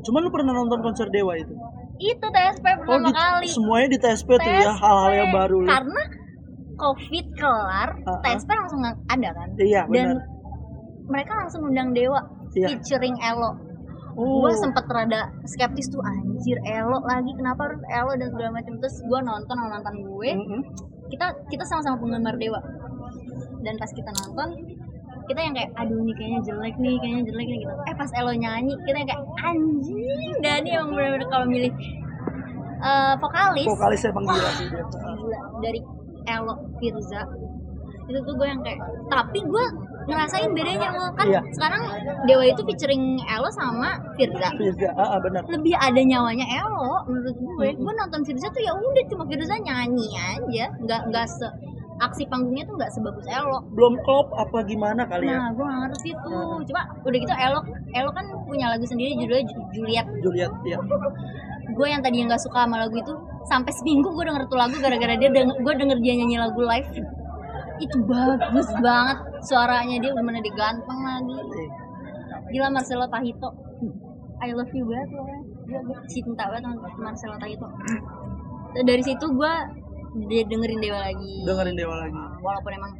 Cuman 0.00 0.20
lu 0.22 0.30
pernah 0.30 0.52
nonton 0.54 0.78
konser 0.80 1.06
Dewa 1.08 1.34
itu? 1.34 1.54
itu 1.98 2.22
TSP 2.24 2.62
Oh, 2.62 2.78
pertama 2.80 3.02
di, 3.02 3.12
kali 3.12 3.46
semuanya 3.48 3.88
di 3.90 3.98
TSP 3.98 4.28
tuh 4.30 4.46
ya, 4.46 4.70
TSP. 4.70 4.78
hal-hal 4.78 5.12
yang 5.12 5.30
baru. 5.32 5.56
karena 5.66 6.02
covid 6.76 7.26
kelar 7.34 7.88
Uh-uh. 7.98 8.22
TSP 8.22 8.48
langsung 8.48 8.80
ada 8.86 9.28
kan 9.32 9.48
Iya, 9.56 9.82
dan 9.88 10.08
mereka 11.04 11.32
langsung 11.36 11.62
undang 11.64 11.90
Dewa 11.90 12.22
Iya. 12.52 12.70
featuring 12.72 13.18
Elo 13.18 13.50
Oh. 14.14 14.42
gue 14.42 14.52
sempet 14.52 14.82
rada 14.84 15.30
skeptis 15.44 15.86
tuh 15.88 15.98
anjir 16.00 16.58
Elo 16.64 16.98
lagi 17.02 17.30
kenapa 17.32 17.66
harus 17.66 17.82
Elo 17.84 18.12
dan 18.14 18.28
segala 18.28 18.50
macam 18.52 18.74
terus 18.76 18.96
gue 19.00 19.20
nonton 19.20 19.56
mantan 19.60 19.96
gue 19.96 20.30
Mm-mm. 20.32 20.60
Kita 21.08 21.26
kita 21.48 21.64
sama-sama 21.66 21.96
penggemar 22.00 22.36
Dewa. 22.36 22.60
Dan 23.64 23.74
pas 23.76 23.90
kita 23.90 24.10
nonton 24.14 24.48
kita 25.28 25.40
yang 25.44 25.52
kayak 25.52 25.70
aduh 25.76 26.00
ini 26.00 26.12
kayaknya 26.16 26.40
jelek 26.40 26.74
nih 26.80 26.96
kayaknya 27.00 27.22
jelek 27.28 27.46
nih 27.52 27.58
gitu. 27.60 27.74
Eh 27.84 27.94
pas 27.96 28.10
Elo 28.16 28.32
nyanyi 28.32 28.74
kita 28.88 28.96
yang 28.96 29.08
kayak 29.08 29.22
anjing 29.44 30.32
Dani 30.40 30.68
emang 30.72 30.90
bener-bener 30.96 31.28
kalau 31.28 31.46
milih. 31.46 31.72
Eh, 32.78 33.14
vokalis. 33.18 33.66
Vokalis 33.66 34.00
emang 34.06 34.24
gila 34.24 34.50
sih 34.56 34.66
dia. 34.70 34.84
gila. 34.88 35.38
Dari 35.60 35.80
Elo 36.30 36.54
Firza. 36.80 37.22
Itu 38.08 38.18
tuh 38.24 38.34
gue 38.40 38.46
yang 38.48 38.62
kayak 38.64 38.80
tapi 39.12 39.38
gue 39.44 39.64
ngerasain 40.08 40.50
bedanya 40.50 40.88
lo 40.90 41.12
kan 41.12 41.26
Iya. 41.26 41.40
sekarang 41.52 41.82
Dewa 42.24 42.42
itu 42.42 42.64
featuring 42.64 43.04
Elo 43.22 43.48
sama 43.50 44.00
Firza 44.16 44.48
Firza, 44.54 44.88
ah, 44.94 45.14
ah, 45.14 45.18
benar. 45.20 45.44
lebih 45.46 45.74
ada 45.74 46.00
nyawanya 46.00 46.46
Elo 46.48 47.04
menurut 47.04 47.36
gue 47.36 47.68
gue 47.74 47.92
nonton 47.94 48.24
Firza 48.24 48.48
tuh 48.48 48.58
ya 48.58 48.72
udah 48.72 49.04
cuma 49.06 49.24
Firza 49.24 49.54
nyanyi 49.54 50.08
aja 50.16 50.64
nggak 50.78 51.00
nggak 51.08 51.26
se 51.28 51.46
aksi 51.98 52.24
panggungnya 52.26 52.62
tuh 52.62 52.74
nggak 52.74 52.90
sebagus 52.90 53.26
Elo 53.26 53.58
Belum 53.70 53.98
klop 54.00 54.30
apa 54.32 54.62
gimana 54.62 55.02
kali 55.04 55.26
ya? 55.26 55.34
nah 55.36 55.50
gue 55.50 55.60
nggak 55.60 55.80
ngerti 55.84 56.10
tuh 56.16 56.62
cuma 56.64 56.80
udah 57.00 57.18
gitu 57.18 57.34
Elo 57.34 57.60
Elo 57.90 58.10
kan 58.10 58.24
punya 58.42 58.66
lagu 58.70 58.84
sendiri 58.84 59.12
judulnya 59.14 59.44
Ju- 59.44 59.68
Juliet 59.74 60.06
Juliet, 60.18 60.52
ya. 60.62 60.78
gue 61.68 61.86
yang 61.86 62.00
tadinya 62.00 62.32
nggak 62.32 62.42
suka 62.42 62.64
sama 62.64 62.80
lagu 62.80 62.96
itu 62.96 63.12
sampai 63.44 63.72
seminggu 63.72 64.08
gue 64.08 64.24
denger 64.24 64.44
tuh 64.46 64.56
lagu 64.56 64.72
gara-gara 64.76 65.14
dia 65.14 65.28
denger, 65.28 65.56
gue 65.58 65.74
denger 65.74 65.98
dia 65.98 66.14
nyanyi 66.16 66.36
lagu 66.38 66.60
live 66.60 66.88
itu 67.78 67.96
bagus 68.02 68.68
banget 68.78 69.18
suaranya 69.40 69.96
dia 69.98 70.10
bener 70.12 70.38
dia 70.38 70.54
ganteng 70.54 71.00
lagi. 71.00 71.38
Gila 72.48 72.68
Marcelo 72.70 73.06
Tahito 73.06 73.50
I 74.38 74.54
love 74.54 74.70
you 74.70 74.86
banget 74.86 75.10
loh 75.12 75.26
gue 75.68 75.98
cinta 76.06 76.48
banget 76.48 76.64
sama 76.64 76.76
Marcelo 77.02 77.36
Tahito 77.36 77.68
Terus 78.70 78.84
dari 78.84 79.02
situ 79.02 79.26
gue 79.28 79.52
dia 80.24 80.42
dengerin 80.44 80.80
Dewa 80.80 80.98
lagi. 81.02 81.44
Dengerin 81.44 81.76
Dewa 81.76 81.94
lagi. 81.98 82.22
walaupun 82.38 82.72
emang 82.72 82.92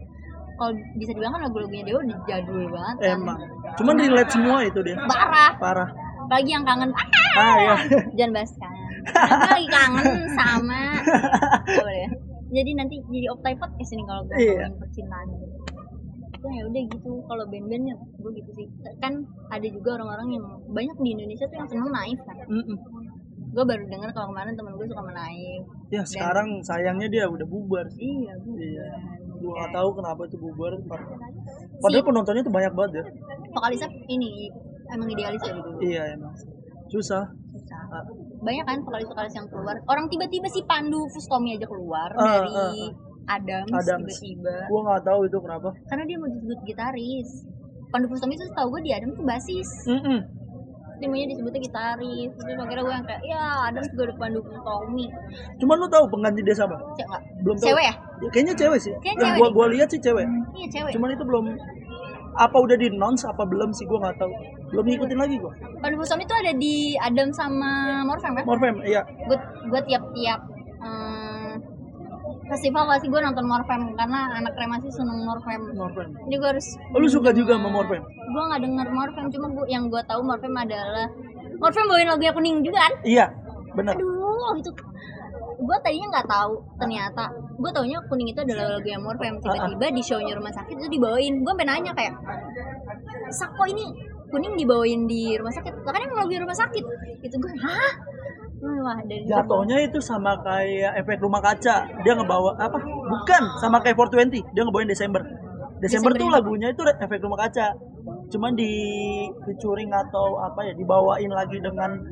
kalau 0.55 0.75
bisa 0.95 1.11
dibilang 1.11 1.33
kan 1.33 1.47
lagu-lagunya 1.47 1.85
Dewa 1.85 1.99
udah 2.03 2.19
jadul 2.25 2.67
banget 2.69 2.97
kan. 2.99 3.17
Emang. 3.17 3.38
Cuman 3.75 3.95
relate 3.97 4.31
semua 4.31 4.59
itu 4.62 4.79
dia. 4.83 4.97
parah. 5.01 5.53
Parah. 5.57 5.88
apalagi 6.21 6.51
yang 6.51 6.61
kangen. 6.62 6.91
Ah, 6.93 7.07
Ah 7.38 7.57
ya. 7.57 7.77
jangan 8.14 8.33
bahas 8.35 8.53
kangen 8.53 8.85
lagi 9.49 9.67
kangen 9.67 10.05
sama 10.37 10.83
boleh. 11.81 11.97
ya 11.97 12.09
jadi 12.51 12.71
nanti 12.75 12.97
jadi 13.05 13.27
optai 13.29 13.55
podcast 13.55 13.91
ini 13.91 14.03
kalau 14.03 14.23
gue 14.25 14.35
Iya. 14.35 14.67
ngomongin 14.67 14.79
percintaan 14.79 15.29
itu 15.31 15.47
ya 16.49 16.63
udah 16.65 16.83
gitu 16.89 17.11
kalau 17.25 17.45
band-bandnya 17.45 17.95
gue 18.15 18.31
gitu 18.33 18.51
sih 18.55 18.67
kan 18.97 19.13
ada 19.49 19.67
juga 19.67 19.91
orang-orang 19.97 20.29
yang 20.33 20.45
banyak 20.69 20.97
di 20.97 21.09
Indonesia 21.13 21.45
tuh 21.45 21.57
yang 21.57 21.69
seneng 21.69 21.91
naif 21.91 22.19
kan 22.23 22.37
Mm-mm. 22.47 22.79
gue 23.49 23.65
baru 23.65 23.85
dengar 23.85 24.11
kalau 24.13 24.31
kemarin 24.31 24.55
temen 24.55 24.73
gue 24.73 24.87
suka 24.87 25.03
menaif 25.05 25.63
Ya 25.89 26.03
sekarang 26.05 26.49
sayangnya 26.63 27.09
dia 27.09 27.25
udah 27.25 27.45
bubar 27.45 27.89
sih. 27.89 28.05
iya 28.05 28.37
bu 28.39 28.53
Iya. 28.55 28.87
Gua 29.39 29.55
nggak 29.57 29.71
tahu 29.73 29.89
kenapa 29.95 30.21
itu 30.23 30.37
bubar. 30.37 30.73
Padahal 31.79 32.05
penontonnya 32.05 32.43
tuh 32.43 32.51
banyak 32.51 32.73
banget 32.75 32.93
ya. 32.93 33.05
vokalisnya 33.49 33.89
ini 34.07 34.51
emang 34.89 35.09
idealis 35.09 35.41
ya 35.41 35.53
gitu 35.55 35.71
Iya 35.81 36.03
emang. 36.13 36.35
Susah. 36.89 37.25
Banyak 38.39 38.65
kan 38.65 38.79
vokalis-vokalis 38.81 39.35
yang 39.35 39.47
keluar 39.47 39.77
orang 39.85 40.07
tiba-tiba 40.07 40.47
si 40.47 40.61
Pandu 40.63 41.05
Fustomi 41.09 41.53
aja 41.53 41.65
keluar 41.65 42.09
Ah, 42.13 42.43
dari 42.43 42.55
ah, 42.55 42.73
Adams, 43.31 43.73
Adams. 43.75 44.09
tiba-tiba 44.09 44.55
Gua 44.67 44.81
nggak 44.85 45.03
tahu 45.05 45.21
itu 45.23 45.39
kenapa. 45.39 45.69
karena 45.87 46.05
dia 46.05 46.17
mau 46.17 46.29
disebut 46.29 46.59
gitaris 46.65 47.29
Pandu 47.89 48.07
Fustomi 48.07 48.35
itu 48.35 48.45
tau 48.51 48.69
gue 48.69 48.81
di 48.81 48.91
Adams 48.91 49.15
tuh 49.15 49.25
basis 49.25 49.69
Mm-mm. 49.87 50.19
dia 50.97 51.07
maunya 51.07 51.27
disebutnya 51.27 51.61
gitaris 51.63 52.31
terus 52.33 52.59
akhirnya 52.59 52.83
gue 52.83 52.93
yang 52.93 53.07
kayak 53.07 53.23
ya 53.23 53.41
Adams 53.65 53.89
juga 53.89 54.03
ada 54.05 54.15
Pandu 54.19 54.41
Fustomi 54.43 55.07
Cuman 55.57 55.77
lu 55.77 55.87
tahu 55.87 56.05
pengganti 56.07 56.41
dia 56.43 56.55
siapa? 56.55 56.77
cewek 56.95 57.21
Belum 57.43 57.57
tahu. 57.57 57.69
cewek 57.69 57.85
ya 57.85 57.95
Ya, 58.19 58.29
kayaknya 58.29 58.55
cewek 58.57 58.81
sih. 58.81 58.91
Kayaknya 58.97 59.15
yang 59.15 59.23
cewek 59.23 59.39
gua 59.39 59.47
deh. 59.47 59.55
gua 59.55 59.67
lihat 59.71 59.89
sih 59.89 60.01
cewek. 60.01 60.27
iya 60.53 60.67
cewek 60.69 60.91
Cuman 60.91 61.09
itu 61.13 61.23
belum 61.23 61.45
apa 62.38 62.57
udah 62.57 62.77
di 62.79 62.87
announce 62.88 63.27
apa 63.27 63.42
belum 63.42 63.74
sih 63.74 63.83
gua 63.85 63.98
nggak 64.01 64.16
tahu. 64.16 64.33
Belum 64.70 64.85
ngikutin 64.87 65.18
lagi 65.18 65.37
gua. 65.37 65.53
Pandu 65.79 65.96
Fustomi 65.98 66.22
itu 66.22 66.35
ada 66.35 66.53
di 66.55 66.74
Adams 66.96 67.35
sama 67.35 67.70
Morfem 68.03 68.33
kan 68.33 68.44
Morfem, 68.44 68.77
iya. 68.83 69.03
gue 69.03 69.38
gue 69.68 69.81
tiap-tiap 69.85 70.40
eh, 70.79 71.53
festival 72.46 72.87
pasti 72.87 73.07
gue 73.07 73.20
nonton 73.20 73.44
Morfem 73.44 73.83
karena 73.94 74.20
anak 74.35 74.53
kremasi 74.55 74.88
seneng 74.88 75.22
Morfem 75.22 75.61
Morfem. 75.72 76.09
jadi 76.24 76.37
gue 76.37 76.48
harus 76.51 76.66
Oh, 76.90 76.98
lu 76.98 77.07
suka 77.07 77.31
juga 77.31 77.55
sama 77.55 77.68
Morfem? 77.68 78.03
gue 78.03 78.42
nggak 78.44 78.61
denger 78.61 78.87
Morfem 78.88 79.27
cuma 79.29 79.46
gua, 79.51 79.66
yang 79.66 79.87
gue 79.87 80.03
tahu 80.05 80.20
Morfem 80.20 80.55
adalah 80.55 81.07
Morfem 81.59 81.85
bawain 81.87 82.07
lagunya 82.07 82.33
kuning 82.33 82.57
juga 82.61 82.79
kan 82.81 82.92
Iya, 83.03 83.27
benar. 83.72 83.94
aduh 83.94 84.53
itu 84.57 84.70
gue 85.59 85.77
tadinya 85.83 86.07
nggak 86.14 86.29
tahu 86.31 86.55
ternyata 86.79 87.25
gue 87.35 87.71
taunya 87.75 87.99
kuning 88.07 88.31
itu 88.31 88.40
adalah 88.47 88.79
lagu 88.79 88.88
yang 88.88 89.03
Morfem 89.03 89.35
tiba-tiba 89.42 89.87
di 89.90 90.03
shownya 90.07 90.38
rumah 90.38 90.55
sakit 90.55 90.75
itu 90.79 90.87
dibawain 90.87 91.35
gue 91.42 91.51
sampai 91.51 91.66
nanya 91.66 91.92
kayak 91.99 92.14
Sako 93.29 93.66
ini 93.66 93.90
kuning 94.31 94.55
dibawain 94.55 95.11
di 95.11 95.35
rumah 95.35 95.51
sakit 95.51 95.73
kan 95.83 95.99
emang 95.99 96.25
lagu 96.25 96.31
di 96.31 96.40
rumah 96.40 96.55
sakit 96.55 96.85
itu 97.27 97.35
gue 97.35 97.53
hah 97.59 97.92
wah 98.62 98.99
dari 99.03 99.27
Jatuhnya 99.27 99.79
itu 99.87 99.99
sama 100.03 100.35
kayak 100.42 100.99
efek 100.99 101.23
rumah 101.23 101.38
kaca. 101.38 101.87
Dia 102.03 102.12
ngebawa 102.18 102.59
apa? 102.59 102.79
Bukan, 102.83 103.42
sama 103.62 103.79
kayak 103.79 103.94
420. 103.94 104.42
Dia 104.51 104.62
ngebawain 104.66 104.90
Desember. 104.90 105.23
Desember, 105.79 106.11
Desember 106.11 106.12
tuh 106.18 106.29
lagunya 106.35 106.68
itu 106.75 106.83
efek 106.83 107.23
rumah 107.23 107.47
kaca. 107.47 107.79
Cuman 108.35 108.59
di 108.59 108.73
featuring 109.47 109.94
atau 109.94 110.42
apa 110.42 110.66
ya, 110.66 110.75
dibawain 110.75 111.31
lagi 111.31 111.62
dengan 111.62 112.03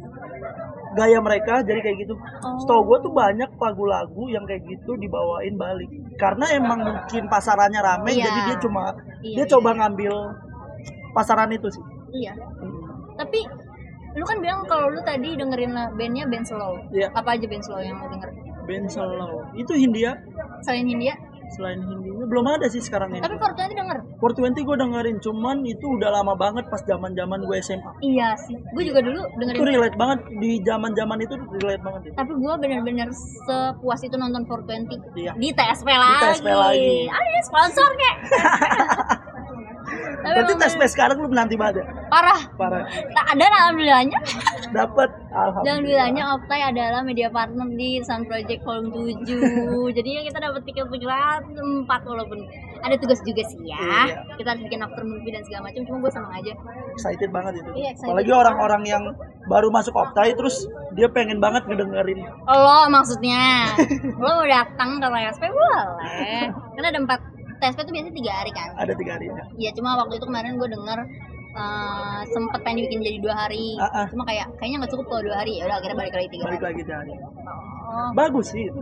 gaya 0.96 1.18
mereka 1.20 1.60
jadi 1.60 1.80
kayak 1.84 1.96
gitu. 2.08 2.14
Oh. 2.16 2.56
Setahu 2.64 2.82
gue 2.88 2.98
tuh 3.04 3.12
banyak 3.12 3.50
lagu-lagu 3.60 4.22
yang 4.32 4.42
kayak 4.48 4.64
gitu 4.64 4.96
dibawain 4.96 5.54
balik. 5.54 5.86
Karena 6.16 6.48
emang 6.56 6.80
mungkin 6.80 7.28
pasarannya 7.28 7.80
rame 7.84 8.16
Iya. 8.16 8.24
jadi 8.24 8.40
dia 8.48 8.56
cuma 8.64 8.84
Iya, 9.20 9.36
dia 9.36 9.44
iya. 9.44 9.52
coba 9.52 9.70
ngambil 9.76 10.14
pasaran 11.12 11.52
itu 11.52 11.68
sih. 11.68 11.84
Iya. 12.16 12.32
Tapi 13.20 13.40
lu 14.16 14.24
kan 14.24 14.40
bilang 14.40 14.64
kalau 14.64 14.88
lu 14.88 15.00
tadi 15.04 15.36
dengerin 15.36 15.76
bandnya 15.94 16.24
band 16.24 16.46
slow. 16.48 16.80
Iya. 16.88 17.12
Apa 17.12 17.36
aja 17.36 17.44
band 17.44 17.64
slow 17.64 17.80
yang 17.84 18.00
lu 18.00 18.08
denger? 18.16 18.30
Band 18.64 18.86
slow. 18.88 19.44
Itu 19.52 19.72
Hindia. 19.76 20.16
Selain 20.64 20.88
Hindia, 20.88 21.14
Selain 21.48 21.78
Hindinya 21.78 22.26
belum 22.26 22.46
ada 22.48 22.66
sih 22.66 22.78
sekarang 22.78 23.10
ini. 23.10 23.20
tapi 23.20 23.36
Fortuna 23.36 23.64
itu 23.64 23.76
denger. 23.76 23.98
420 24.18 24.66
gue 24.66 24.76
dengerin 24.76 25.16
cuman 25.20 25.56
itu 25.62 25.86
udah 25.88 26.10
lama 26.12 26.34
banget 26.34 26.64
pas 26.66 26.82
zaman 26.82 27.12
zaman 27.12 27.38
gue 27.40 27.56
SMA 27.60 27.92
Iya 28.00 28.34
sih. 28.36 28.56
Gue 28.68 28.82
juga 28.82 29.00
dulu 29.00 29.20
itu 29.20 29.38
dengerin. 29.38 29.62
relate 29.68 29.96
banget 29.96 30.18
di 30.34 30.50
zaman 30.60 30.90
zaman 30.92 31.18
itu 31.18 31.34
relate 31.56 31.82
banget 31.82 32.00
ya. 32.02 32.12
Tapi 32.16 32.32
gue 32.32 32.52
bener-bener 32.56 33.08
sepuas 33.44 34.00
itu 34.00 34.14
nonton 34.14 34.42
420 34.42 35.14
Iya. 35.14 35.32
di 35.34 35.48
TSP 35.50 35.88
lagi. 35.88 36.22
TSP 36.34 36.48
lagi. 36.48 36.94
Ayo 37.06 37.40
sponsor 37.44 37.88
kek. 37.94 38.16
Tapi 40.26 40.34
berarti 40.42 40.54
tes 40.58 40.74
tes 40.74 40.90
sekarang 40.90 41.16
lu 41.22 41.30
menanti 41.30 41.54
banget 41.54 41.82
ya? 41.82 41.84
Parah. 42.10 42.40
parah. 42.58 42.82
Tak 43.14 43.26
ada 43.38 43.44
alhamdulillahnya. 43.46 44.18
dapat 44.74 45.08
Alhamdulillahnya 45.30 46.22
Optai 46.34 46.60
adalah 46.74 47.06
media 47.06 47.30
partner 47.30 47.70
di 47.78 48.02
Sun 48.02 48.26
Project 48.26 48.66
Volume 48.66 48.90
7 49.22 49.94
Jadi 49.94 50.08
ya 50.10 50.22
kita 50.26 50.38
dapat 50.42 50.66
tiket 50.66 50.90
berat 50.90 51.46
4 51.46 51.86
walaupun 51.86 52.42
ada 52.82 52.94
tugas 52.98 53.22
juga 53.22 53.42
sih 53.46 53.62
ya. 53.70 53.78
Iya. 53.78 54.18
Kita 54.36 54.48
harus 54.52 54.62
bikin 54.66 54.82
after 54.82 55.06
movie 55.06 55.30
dan 55.30 55.42
segala 55.46 55.70
macam 55.70 55.82
Cuma 55.86 55.96
gue 56.02 56.12
seneng 56.12 56.32
aja. 56.34 56.52
Excited 56.98 57.30
banget 57.30 57.52
itu. 57.62 57.70
Iya, 57.78 57.88
excited. 57.94 58.08
apalagi 58.10 58.32
orang-orang 58.34 58.82
yang 58.84 59.04
baru 59.46 59.68
masuk 59.70 59.94
Optai 59.94 60.34
terus 60.34 60.66
dia 60.98 61.06
pengen 61.06 61.38
banget 61.38 61.62
ngedengerin. 61.70 62.26
Lo 62.50 62.90
maksudnya? 62.90 63.70
Lo 64.18 64.42
mau 64.42 64.46
datang 64.46 64.98
ke 64.98 65.06
TSP 65.06 65.42
boleh. 65.46 66.50
Karena 66.74 66.88
ada 66.90 67.00
4 67.06 67.35
TSP 67.60 67.78
tuh 67.82 67.92
biasanya 67.92 68.14
3 68.14 68.38
hari 68.40 68.52
kan? 68.52 68.68
Ada 68.76 68.92
tiga 68.96 69.12
harinya 69.16 69.44
Iya 69.56 69.70
cuma 69.76 69.90
waktu 69.96 70.14
itu 70.20 70.26
kemarin 70.28 70.52
gue 70.60 70.68
denger 70.68 70.98
eh, 71.56 72.20
sempet 72.28 72.60
pengen 72.60 72.76
dibikin 72.84 73.00
jadi 73.00 73.18
dua 73.24 73.34
hari. 73.34 73.68
Ah, 73.80 74.04
ah. 74.04 74.06
cuma 74.12 74.28
kayak 74.28 74.46
kayaknya 74.60 74.76
nggak 74.84 74.92
cukup 74.92 75.06
kalau 75.08 75.22
dua 75.24 75.36
hari. 75.40 75.52
Ya 75.56 75.64
udah 75.70 75.76
akhirnya 75.80 75.96
balik 75.96 76.14
lagi 76.14 76.28
tiga 76.28 76.44
balik 76.44 76.60
hari. 76.60 76.68
lagi 76.68 76.80
tiga 76.84 76.96
hari. 77.00 77.12
Oh, 77.86 78.10
bagus 78.12 78.46
sih. 78.52 78.64
Itu. 78.68 78.80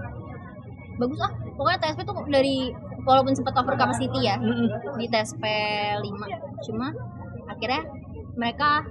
bagus 0.94 1.18
ah. 1.22 1.32
Pokoknya 1.54 1.78
TSP 1.82 2.00
tuh 2.02 2.14
dari 2.30 2.56
walaupun 3.04 3.32
sempat 3.36 3.54
over 3.60 3.76
capacity 3.76 4.26
ya 4.26 4.36
Mm-mm. 4.40 4.96
di 4.96 5.06
TSP 5.06 5.44
5 6.00 6.64
cuma 6.66 6.88
akhirnya 7.46 7.82
mereka 8.34 8.82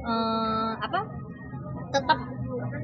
eh, 0.00 0.72
apa 0.80 1.00
tetap 1.90 2.18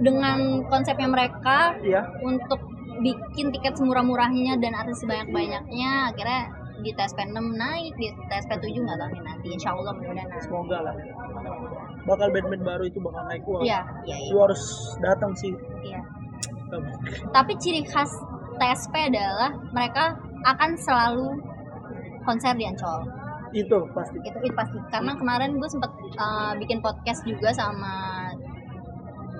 dengan 0.03 0.67
konsepnya 0.67 1.09
mereka 1.09 1.79
iya. 1.83 2.03
untuk 2.23 2.59
bikin 3.01 3.47
tiket 3.55 3.75
semurah-murahnya 3.79 4.61
dan 4.61 4.77
artis 4.77 5.01
sebanyak-banyaknya 5.01 6.13
akhirnya 6.13 6.43
di 6.83 6.91
TSP 6.93 7.19
6 7.31 7.39
naik 7.39 7.95
di 7.95 8.11
TSP 8.27 8.51
7 8.59 8.85
nggak 8.85 8.99
tahu 8.99 9.09
nih 9.15 9.23
nanti 9.23 9.47
insya 9.55 9.71
Allah 9.73 9.95
mudah-mudahan 9.95 10.29
naik. 10.29 10.43
Semoga 10.43 10.79
lah. 10.83 10.95
Bakal 12.03 12.29
band-band 12.35 12.63
baru 12.67 12.85
itu 12.91 12.99
bakal 12.99 13.23
naik 13.31 13.43
wah. 13.47 13.63
Iya 13.63 13.81
iya 14.05 14.17
iya, 14.19 14.31
lu 14.35 14.39
harus 14.43 14.63
datang 15.01 15.33
sih. 15.39 15.55
Iya. 15.87 16.01
tapi 17.37 17.53
ciri 17.61 17.85
khas 17.85 18.09
TSP 18.57 19.13
adalah 19.13 19.53
mereka 19.77 20.17
akan 20.49 20.73
selalu 20.81 21.29
konser 22.25 22.57
di 22.57 22.65
Ancol. 22.65 23.05
Itu 23.53 23.85
pasti. 23.93 24.17
Itu, 24.25 24.39
itu 24.41 24.55
pasti. 24.57 24.79
Karena 24.89 25.13
kemarin 25.13 25.61
gue 25.61 25.69
sempet 25.69 25.93
uh, 26.17 26.57
bikin 26.57 26.81
podcast 26.81 27.21
juga 27.29 27.53
sama 27.53 28.22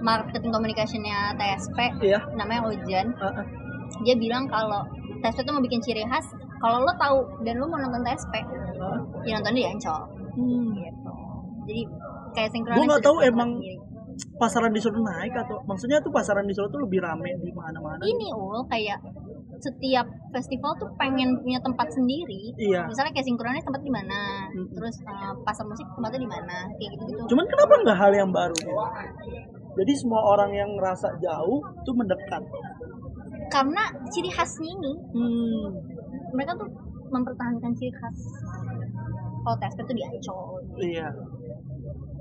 marketing 0.03 0.51
communicationnya 0.51 1.19
TSP 1.35 1.79
iya 2.03 2.19
namanya 2.35 2.67
Ojan 2.67 3.15
Ah, 3.17 3.33
ah. 3.33 3.47
dia 4.03 4.15
bilang 4.15 4.45
kalau 4.47 4.83
TSP 5.19 5.43
tuh 5.43 5.55
mau 5.55 5.63
bikin 5.63 5.79
ciri 5.79 6.03
khas 6.05 6.27
kalau 6.59 6.79
lo 6.81 6.93
tahu 6.97 7.19
dan 7.43 7.57
lo 7.57 7.67
mau 7.67 7.79
nonton 7.79 8.03
TSP 8.03 8.35
Ah. 8.77 8.99
ya 9.23 9.39
nonton 9.39 9.55
di 9.55 9.65
Ancol 9.65 10.03
Hmm. 10.33 10.73
gitu 10.75 11.13
jadi 11.63 11.83
kayak 12.33 12.51
sinkronis 12.51 12.77
Gua 12.77 12.87
nggak 12.87 12.99
udah 12.99 13.07
tahu 13.07 13.19
emang 13.23 13.51
sendiri. 13.55 13.77
pasaran 14.35 14.71
di 14.71 14.81
Solo 14.81 15.01
naik 15.01 15.33
atau 15.37 15.57
maksudnya 15.63 15.99
tuh 15.99 16.09
pasaran 16.09 16.43
di 16.43 16.53
Solo 16.53 16.69
tuh 16.69 16.81
lebih 16.81 16.99
rame 16.99 17.31
di 17.39 17.51
mana-mana 17.51 18.01
ini 18.03 18.29
ul 18.29 18.65
kayak 18.67 18.99
setiap 19.59 20.03
festival 20.33 20.75
tuh 20.75 20.91
pengen 20.97 21.39
punya 21.39 21.61
tempat 21.61 21.87
sendiri 21.89 22.51
iya 22.57 22.83
misalnya 22.83 23.13
kayak 23.13 23.25
sinkronis 23.25 23.63
tempat 23.63 23.79
di 23.79 23.93
mana 23.93 24.49
Mm-mm. 24.51 24.73
terus 24.73 24.99
uh, 25.05 25.31
pasar 25.43 25.63
musik 25.63 25.87
tempatnya 25.89 26.19
di 26.19 26.31
mana 26.31 26.57
kayak 26.73 26.91
gitu 26.91 27.03
gitu 27.07 27.23
cuman 27.29 27.45
kenapa 27.47 27.73
nggak 27.79 27.99
hal 28.01 28.13
yang 28.13 28.31
baru 28.31 28.59
jadi 29.73 29.93
semua 29.97 30.21
orang 30.21 30.51
yang 30.53 30.71
ngerasa 30.77 31.17
jauh 31.21 31.61
tuh 31.85 31.95
mendekat. 31.97 32.43
Karena 33.49 33.89
ciri 34.13 34.31
khasnya 34.33 34.69
ini. 34.69 34.93
Hmm. 35.13 35.67
mereka 36.33 36.57
tuh 36.57 36.69
mempertahankan 37.13 37.77
ciri 37.77 37.93
khas 37.93 38.17
kalau 39.45 39.57
TSP 39.61 39.79
tuh 39.85 39.97
di 39.97 40.05
Ancol. 40.05 40.65
Iya. 40.81 41.09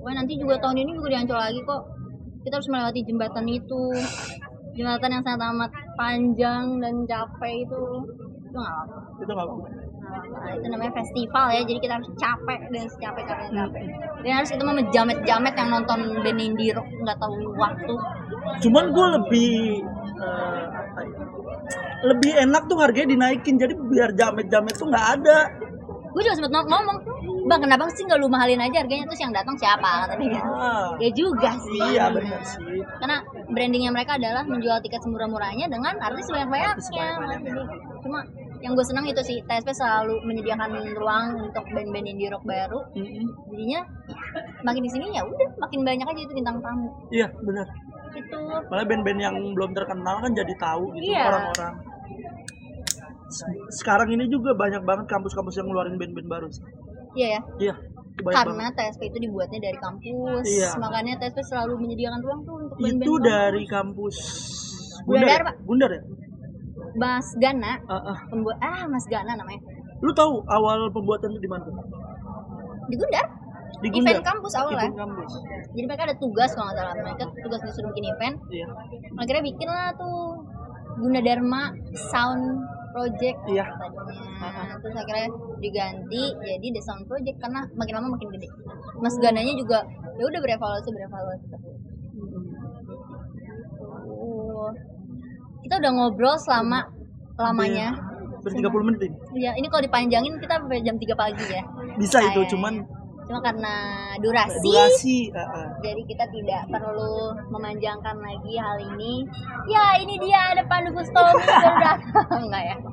Wah 0.04 0.14
nanti 0.18 0.36
juga 0.36 0.60
tahun 0.60 0.84
ini 0.84 0.92
juga 1.00 1.16
di 1.16 1.18
Ancol 1.24 1.40
lagi 1.40 1.60
kok. 1.64 1.84
Kita 2.44 2.60
harus 2.60 2.70
melewati 2.72 3.02
jembatan 3.08 3.46
itu. 3.48 3.84
Jembatan 4.76 5.10
yang 5.16 5.24
sangat 5.24 5.42
amat 5.54 5.72
panjang 5.96 6.66
dan 6.84 6.94
capek 7.08 7.54
itu. 7.64 7.84
Itu 8.52 8.58
nggak 8.60 8.76
apa 8.84 9.00
itu 9.22 9.32
nggak 9.32 9.48
apa-apa 9.48 9.81
Nah, 10.12 10.52
itu 10.58 10.67
namanya 10.67 10.93
festival 10.97 11.45
ya 11.54 11.62
jadi 11.63 11.80
kita 11.80 11.93
harus 12.02 12.10
capek 12.17 12.60
dan 12.74 12.84
secapek 12.89 13.24
capek 13.30 13.47
capek 13.54 13.84
dan 14.21 14.32
harus 14.41 14.50
itu 14.52 14.63
mah 14.63 14.76
jamet 14.91 15.17
jamet 15.24 15.54
yang 15.56 15.69
nonton 15.69 16.00
band 16.19 16.39
indie 16.41 16.74
rock 16.76 16.88
nggak 16.89 17.17
tahu 17.21 17.36
waktu. 17.56 17.93
Cuman 18.65 18.84
gue 18.91 19.06
lebih 19.21 19.52
apa 20.21 21.00
ya, 21.06 21.17
lebih 22.02 22.32
enak 22.36 22.63
tuh 22.67 22.78
harganya 22.82 23.10
dinaikin 23.13 23.56
jadi 23.58 23.74
biar 23.78 24.10
jamet-jamet 24.17 24.74
tuh 24.76 24.88
nggak 24.89 25.08
ada. 25.21 25.39
Gue 26.12 26.21
juga 26.28 26.36
sempet 26.36 26.52
ngom- 26.52 26.67
ngomong 26.67 26.97
bang 27.47 27.62
kenapa 27.63 27.88
sih 27.95 28.04
nggak 28.04 28.19
lu 28.19 28.28
mahalin 28.28 28.60
aja 28.60 28.84
harganya? 28.84 29.08
Terus 29.08 29.21
yang 29.24 29.34
datang 29.34 29.56
siapa? 29.56 30.06
kata 30.06 30.13
dia. 30.19 30.41
Ah, 30.43 30.91
ya 31.00 31.10
juga 31.15 31.56
sih. 31.56 31.82
Iya 31.95 32.12
benar 32.12 32.41
sih. 32.43 32.84
Karena 33.00 33.17
brandingnya 33.47 33.91
mereka 33.95 34.19
adalah 34.19 34.43
menjual 34.43 34.78
tiket 34.84 35.02
semurah-murahnya 35.02 35.71
dengan 35.71 35.95
artis 36.04 36.28
sebanyak-banyaknya. 36.28 36.76
cuma 38.02 38.26
yang 38.62 38.71
gue 38.71 38.84
senang 38.84 39.04
itu 39.04 39.21
sih 39.21 39.38
TSP 39.41 39.69
selalu 39.71 40.21
menyediakan 40.24 40.69
ruang 40.93 41.26
untuk 41.41 41.65
band-band 41.67 42.06
indie 42.06 42.28
rock 42.28 42.43
baru 42.43 42.80
Mm-mm. 42.91 43.26
jadinya 43.47 43.82
makin 44.62 44.82
di 44.82 44.89
sini 44.89 45.06
ya 45.12 45.24
udah 45.24 45.50
makin 45.58 45.82
banyak 45.82 46.06
aja 46.06 46.21
itu 46.21 46.34
bintang 46.34 46.58
tamu 46.60 46.89
iya 47.10 47.28
benar 47.36 47.65
itu 48.12 48.38
malah 48.67 48.86
band-band 48.86 49.19
yang 49.19 49.36
belum 49.52 49.71
terkenal 49.71 50.15
kan 50.19 50.32
jadi 50.32 50.54
tahu 50.56 50.93
gitu 50.93 51.10
Iya. 51.10 51.26
orang-orang 51.26 51.74
Se- 53.28 53.47
sekarang 53.74 54.12
ini 54.12 54.28
juga 54.28 54.52
banyak 54.54 54.84
banget 54.84 55.06
kampus-kampus 55.08 55.56
yang 55.56 55.65
ngeluarin 55.65 55.95
band-band 55.95 56.28
baru 56.28 56.47
sih. 56.47 56.63
iya 57.13 57.28
ya 57.32 57.41
iya 57.62 57.76
karena 58.21 58.69
banget. 58.69 58.74
TSP 58.78 59.02
itu 59.08 59.17
dibuatnya 59.21 59.60
dari 59.62 59.80
kampus 59.80 60.45
Iya. 60.45 60.69
makanya 60.78 61.13
TSP 61.17 61.39
selalu 61.45 61.74
menyediakan 61.80 62.19
ruang 62.21 62.39
tuh 62.43 62.56
untuk 62.60 62.76
band-band 62.78 63.02
itu 63.02 63.13
dari 63.17 63.63
kampus 63.65 64.15
Gundar, 65.02 65.34
ya? 65.34 65.41
Pak. 65.41 65.56
Gundar 65.65 65.89
ya 65.89 66.02
Mas 66.96 67.28
Gana. 67.40 67.80
Ah, 67.88 68.16
ah. 68.16 68.18
pembuat 68.28 68.58
ah 68.60 68.84
Mas 68.88 69.06
Gana 69.08 69.34
namanya. 69.38 69.62
Lu 70.02 70.12
tahu 70.12 70.42
awal 70.50 70.90
pembuatan 70.90 71.34
itu 71.36 71.42
di 71.46 71.50
mana? 71.50 71.66
Di 72.90 72.96
Gundar. 72.98 73.26
Di 73.82 73.88
event 73.90 74.20
Gundar? 74.20 74.26
kampus 74.26 74.54
awalnya 74.58 74.90
event 74.90 74.98
kampus. 74.98 75.32
Jadi 75.72 75.86
mereka 75.88 76.04
ada 76.10 76.16
tugas 76.18 76.50
kalau 76.58 76.66
nggak 76.70 76.78
salah. 76.78 76.96
Mereka 77.00 77.24
tugas 77.40 77.60
disuruh 77.64 77.90
bikin 77.96 78.06
event. 78.12 78.36
Iya. 78.52 78.68
Akhirnya 79.16 79.44
bikin 79.46 79.68
lah 79.70 79.90
tuh 79.96 80.44
Gunadarma 81.00 81.72
Sound 82.12 82.46
Project 82.92 83.40
iya. 83.48 83.64
tadinya 83.72 84.76
terus 84.84 84.96
akhirnya 85.00 85.32
diganti 85.64 86.24
jadi 86.44 86.68
The 86.76 86.82
Sound 86.84 87.08
Project 87.08 87.40
karena 87.40 87.64
makin 87.80 87.94
lama 87.96 88.08
makin 88.20 88.30
gede. 88.36 88.52
Mas 89.00 89.16
Gananya 89.16 89.56
juga 89.56 89.88
ya 90.20 90.24
udah 90.28 90.40
berevaluasi 90.44 90.90
berevaluasi. 90.92 91.46
Oh. 91.56 91.81
Kita 95.63 95.74
udah 95.82 95.91
ngobrol 95.93 96.36
selama 96.38 96.89
lamanya. 97.38 97.97
ber 98.41 98.50
30 98.58 98.88
menit. 98.89 99.13
Ini 99.38 99.38
ya 99.38 99.52
ini 99.54 99.69
kalau 99.69 99.86
dipanjangin 99.86 100.34
kita 100.41 100.58
sampai 100.58 100.82
jam 100.82 100.97
3 100.97 101.13
pagi 101.13 101.45
ya. 101.45 101.62
Bisa 102.02 102.17
itu 102.26 102.41
Kayaknya. 102.41 102.50
cuman 102.50 102.74
cuma 103.21 103.39
karena 103.45 103.76
durasi, 104.17 104.65
durasi 104.65 105.19
ah, 105.32 105.45
ah. 105.45 105.67
jadi 105.80 106.02
kita 106.10 106.26
tidak 106.34 106.67
perlu 106.74 107.38
memanjangkan 107.54 108.17
lagi 108.17 108.54
hal 108.58 108.78
ini. 108.82 109.30
Ya 109.69 110.02
ini 110.02 110.17
dia 110.17 110.58
ada 110.58 110.65
Pandu 110.65 110.89
datang. 110.97 112.02
Enggak 112.50 112.63
ya? 112.65 112.76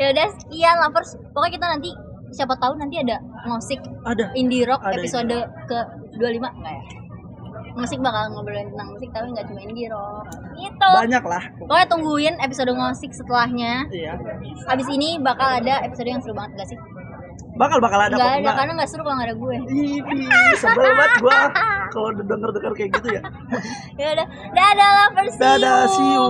Ya 0.00 0.16
udah 0.16 0.26
sekian 0.40 0.76
lovers 0.80 1.20
pokoknya 1.36 1.52
kita 1.60 1.66
nanti 1.68 1.90
siapa 2.32 2.56
tahu 2.56 2.80
nanti 2.80 2.96
ada 3.02 3.20
musik 3.44 3.76
ada. 4.08 4.32
indie 4.32 4.64
rock 4.64 4.80
Ada 4.80 4.96
episode 4.96 5.36
ke 5.68 5.78
25 6.16 6.40
enggak 6.40 6.74
ya 6.80 6.84
musik 7.76 7.98
bakal 8.02 8.30
ngobrolin 8.34 8.70
tentang 8.74 8.88
musik 8.94 9.08
tapi 9.14 9.26
nggak 9.34 9.46
cuma 9.50 9.60
indie 9.62 9.88
rock 9.90 10.26
gitu. 10.58 10.90
Banyak 10.90 11.24
lah. 11.24 11.42
Pokoknya 11.58 11.86
tungguin 11.86 12.34
episode 12.42 12.72
musik 12.74 13.10
setelahnya. 13.14 13.86
Iya. 13.90 14.14
Habis 14.66 14.88
ini 14.90 15.18
bakal 15.22 15.62
ada 15.62 15.82
episode 15.86 16.08
yang 16.08 16.20
seru 16.22 16.34
banget 16.34 16.64
gak 16.64 16.68
sih? 16.74 16.78
Bakal 17.60 17.76
bakal 17.82 18.00
ada 18.00 18.16
nggak 18.16 18.40
ada 18.40 18.50
karena 18.56 18.72
nggak 18.80 18.88
seru 18.88 19.02
kalau 19.04 19.16
nggak 19.20 19.28
ada 19.28 19.36
gue. 19.36 19.56
Ih, 19.68 20.00
sebel 20.56 20.86
banget 20.96 21.12
gua 21.20 21.38
kalau 21.92 22.08
denger-denger 22.16 22.72
kayak 22.72 22.90
gitu 22.96 23.08
ya. 23.20 23.22
ya 24.00 24.06
udah. 24.16 24.26
Dadah 24.56 24.90
lovers. 24.96 25.34
Dadah, 25.36 25.78
see 25.92 26.08
you. 26.08 26.26